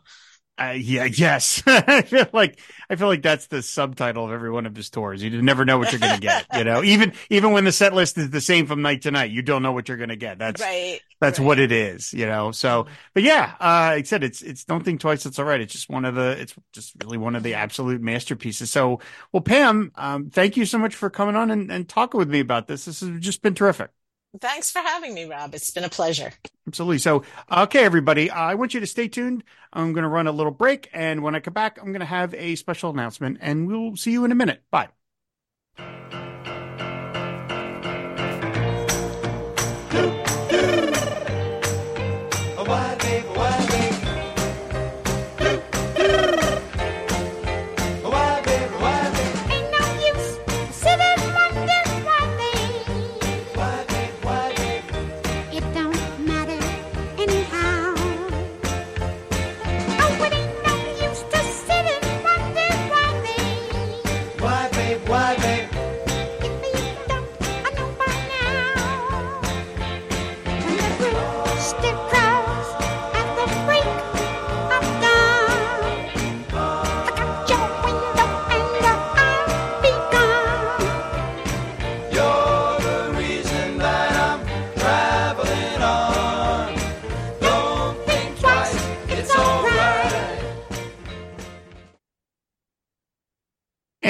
[0.60, 1.62] Uh, yeah, yes.
[1.66, 5.22] I feel like I feel like that's the subtitle of every one of his tours.
[5.22, 6.44] You never know what you're going to get.
[6.54, 9.30] You know, even even when the set list is the same from night to night,
[9.30, 10.38] you don't know what you're going to get.
[10.38, 11.00] That's right.
[11.18, 11.46] That's right.
[11.46, 12.12] what it is.
[12.12, 12.52] You know.
[12.52, 12.92] So, mm-hmm.
[13.14, 15.24] but yeah, uh, like I said, it's it's don't think twice.
[15.24, 15.62] It's all right.
[15.62, 16.38] It's just one of the.
[16.38, 18.70] It's just really one of the absolute masterpieces.
[18.70, 19.00] So,
[19.32, 22.40] well, Pam, um, thank you so much for coming on and, and talking with me
[22.40, 22.84] about this.
[22.84, 23.90] This has just been terrific.
[24.38, 25.54] Thanks for having me, Rob.
[25.54, 26.32] It's been a pleasure.
[26.68, 26.98] Absolutely.
[26.98, 29.42] So, okay, everybody, I want you to stay tuned.
[29.72, 30.88] I'm going to run a little break.
[30.92, 34.12] And when I come back, I'm going to have a special announcement and we'll see
[34.12, 34.62] you in a minute.
[34.70, 34.88] Bye.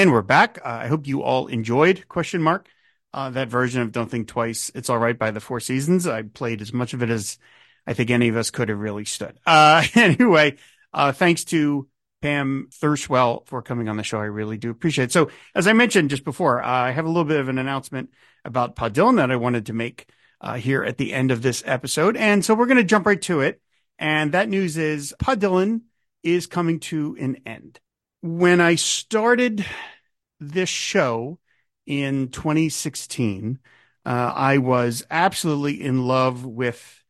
[0.00, 0.58] And we're back.
[0.64, 2.70] Uh, I hope you all enjoyed question mark
[3.12, 4.70] uh, that version of Don't Think Twice.
[4.74, 6.06] It's all right by the Four Seasons.
[6.06, 7.36] I played as much of it as
[7.86, 9.38] I think any of us could have really stood.
[9.46, 10.56] Uh, anyway,
[10.94, 11.86] uh, thanks to
[12.22, 14.18] Pam Thurschwell for coming on the show.
[14.18, 15.12] I really do appreciate it.
[15.12, 18.08] So, as I mentioned just before, uh, I have a little bit of an announcement
[18.42, 20.08] about Pod Dylan that I wanted to make
[20.40, 22.16] uh, here at the end of this episode.
[22.16, 23.60] And so we're going to jump right to it.
[23.98, 25.82] And that news is Pod Dylan
[26.22, 27.80] is coming to an end
[28.22, 29.64] when I started
[30.38, 31.38] this show
[31.86, 33.58] in 2016,
[34.04, 37.04] uh, I was absolutely in love with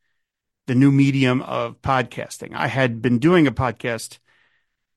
[0.67, 2.53] the new medium of podcasting.
[2.53, 4.19] I had been doing a podcast,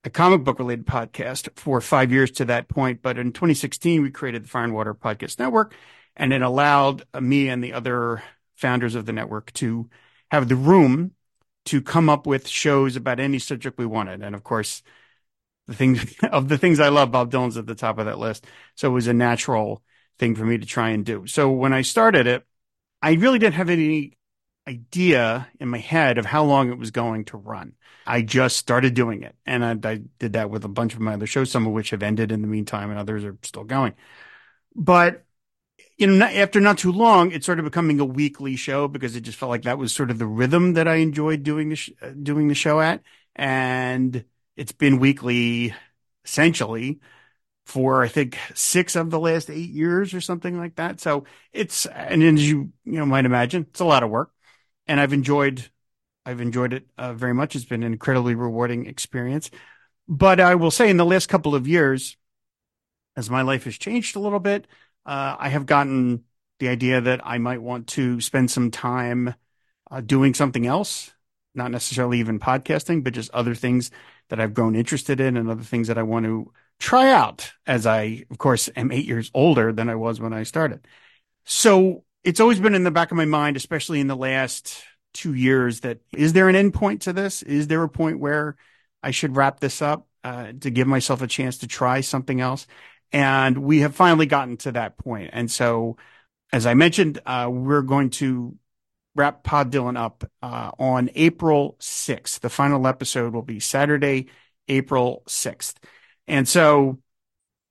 [0.05, 3.03] a comic book related podcast for five years to that point.
[3.03, 5.75] But in 2016, we created the Fire and Water Podcast Network
[6.17, 8.23] and it allowed me and the other
[8.57, 9.89] founders of the network to
[10.31, 11.13] have the room
[11.67, 14.23] to come up with shows about any subject we wanted.
[14.23, 14.83] And of course,
[15.67, 18.47] the things of the things I love, Bob Dylan's at the top of that list.
[18.75, 19.83] So it was a natural
[20.19, 21.27] thing for me to try and do.
[21.27, 22.47] So when I started it,
[23.03, 24.17] I really didn't have any
[24.67, 27.75] idea in my head of how long it was going to run.
[28.07, 29.35] I just started doing it.
[29.47, 31.91] And I, I did that with a bunch of my other shows, some of which
[31.91, 33.95] have ended in the meantime and others are still going.
[34.75, 35.25] But
[35.99, 39.39] you know, after not too long, it started becoming a weekly show because it just
[39.39, 42.11] felt like that was sort of the rhythm that I enjoyed doing the sh- uh,
[42.11, 43.03] doing the show at.
[43.37, 44.25] And
[44.57, 45.75] it's been weekly
[46.25, 47.01] essentially
[47.67, 51.01] for I think six of the last eight years or something like that.
[51.01, 54.31] So it's and as you you know might imagine, it's a lot of work,
[54.87, 55.69] and I've enjoyed
[56.27, 57.55] I've enjoyed it uh, very much.
[57.57, 59.51] It's been an incredibly rewarding experience.
[60.09, 62.17] But I will say, in the last couple of years,
[63.17, 64.67] as my life has changed a little bit,
[65.07, 66.25] uh, I have gotten
[66.59, 69.35] the idea that I might want to spend some time
[69.91, 71.14] uh, doing something else,
[71.55, 73.91] not necessarily even podcasting, but just other things
[74.29, 77.87] that I've grown interested in and other things that I want to try out as
[77.87, 80.87] I, of course, am eight years older than I was when I started.
[81.45, 84.83] So it's always been in the back of my mind, especially in the last
[85.13, 87.43] two years, that is there an endpoint to this?
[87.43, 88.57] Is there a point where
[89.03, 92.67] I should wrap this up uh, to give myself a chance to try something else?
[93.13, 95.31] And we have finally gotten to that point.
[95.33, 95.97] And so,
[96.53, 98.57] as I mentioned, uh, we're going to
[99.15, 102.41] wrap Pod Dylan up uh, on April 6th.
[102.41, 104.27] The final episode will be Saturday,
[104.69, 105.75] April 6th.
[106.27, 106.99] And so,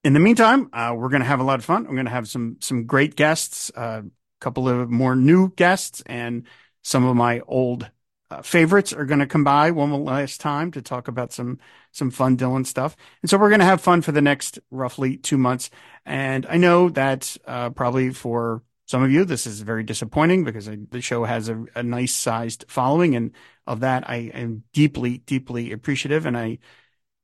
[0.02, 1.86] in the meantime, uh, we're going to have a lot of fun.
[1.86, 4.02] I'm going to have some some great guests, a uh,
[4.40, 6.44] couple of more new guests, and
[6.82, 7.90] some of my old
[8.30, 11.58] uh, favorites are going to come by one last time to talk about some
[11.92, 12.96] some fun Dylan stuff.
[13.22, 15.70] And so we're going to have fun for the next roughly two months.
[16.04, 20.68] And I know that uh, probably for some of you this is very disappointing because
[20.68, 23.32] I, the show has a, a, nice sized following, and
[23.66, 26.26] of that I am deeply deeply appreciative.
[26.26, 26.58] And I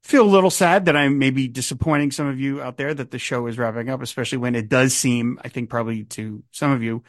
[0.02, 3.10] feel a little sad that I may be disappointing some of you out there that
[3.10, 6.70] the show is wrapping up, especially when it does seem, I think probably to some
[6.70, 7.02] of you,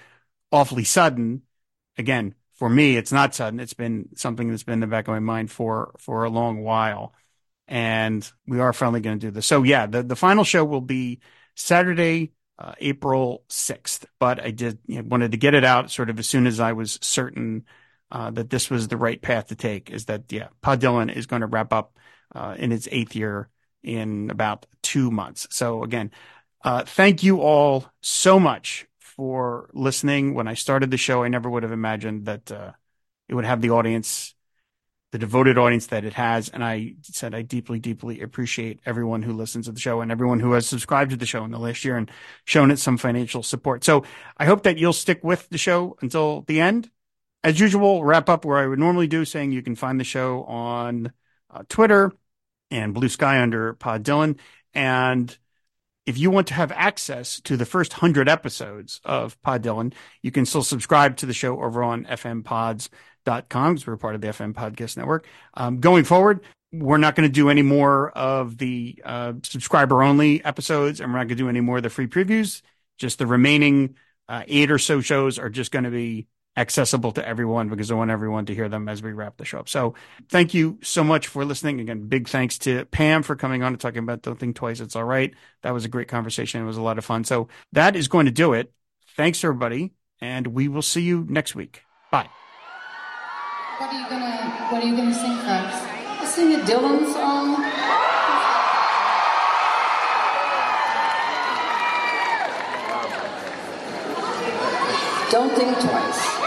[0.52, 1.44] awfully sudden.
[1.98, 3.60] Again, for me, it's not sudden.
[3.60, 6.62] It's been something that's been in the back of my mind for, for a long
[6.64, 7.14] while.
[7.68, 9.46] And we are finally going to do this.
[9.46, 11.22] So yeah, the, the final show will be
[11.56, 16.12] Saturday, uh, April 6th, but I did you know, wanted to get it out sort
[16.12, 17.66] of as soon as I was certain,
[18.12, 21.26] uh, that this was the right path to take is that, yeah, Pod Dylan is
[21.26, 21.98] going to wrap up,
[22.36, 23.50] uh, in its eighth year
[23.82, 25.48] in about two months.
[25.50, 26.12] So again,
[26.64, 30.36] uh, thank you all so much for listening.
[30.36, 32.74] When I started the show, I never would have imagined that uh,
[33.28, 34.36] it would have the audience,
[35.12, 36.50] the devoted audience that it has.
[36.50, 40.40] And I said I deeply, deeply appreciate everyone who listens to the show and everyone
[40.40, 42.10] who has subscribed to the show in the last year and
[42.46, 43.84] shown it some financial support.
[43.84, 44.04] So
[44.38, 46.90] I hope that you'll stick with the show until the end.
[47.44, 50.44] As usual, wrap up where I would normally do, saying you can find the show
[50.44, 51.12] on
[51.50, 52.12] uh, Twitter
[52.70, 54.38] and Bluesky under Pod Dylan.
[54.74, 55.36] And
[56.06, 60.32] if you want to have access to the first hundred episodes of Pod Dylan, you
[60.32, 62.06] can still subscribe to the show over on
[63.26, 65.26] fmpods.com because we're part of the FM Podcast Network.
[65.54, 66.42] Um, going forward,
[66.72, 71.20] we're not going to do any more of the uh, subscriber only episodes and we're
[71.20, 72.62] not going to do any more of the free previews.
[72.98, 73.96] Just the remaining
[74.28, 77.96] uh, eight or so shows are just going to be accessible to everyone because I
[77.96, 79.70] want everyone to hear them as we wrap the show up.
[79.70, 79.96] So
[80.30, 81.80] thank you so much for listening.
[81.80, 84.82] Again, big thanks to Pam for coming on and talking about Don't Think Twice.
[84.82, 85.34] It's all right.
[85.64, 86.62] That was a great conversation.
[86.62, 87.24] It was a lot of fun.
[87.24, 88.72] So that is going to do it.
[89.16, 89.92] Thanks everybody.
[90.20, 91.84] And we will see you next week.
[92.12, 92.30] Bye.
[93.82, 95.76] What are you gonna what are you gonna sing folks?
[96.20, 97.56] I'll sing a Dylan song.
[105.32, 106.41] Don't think twice.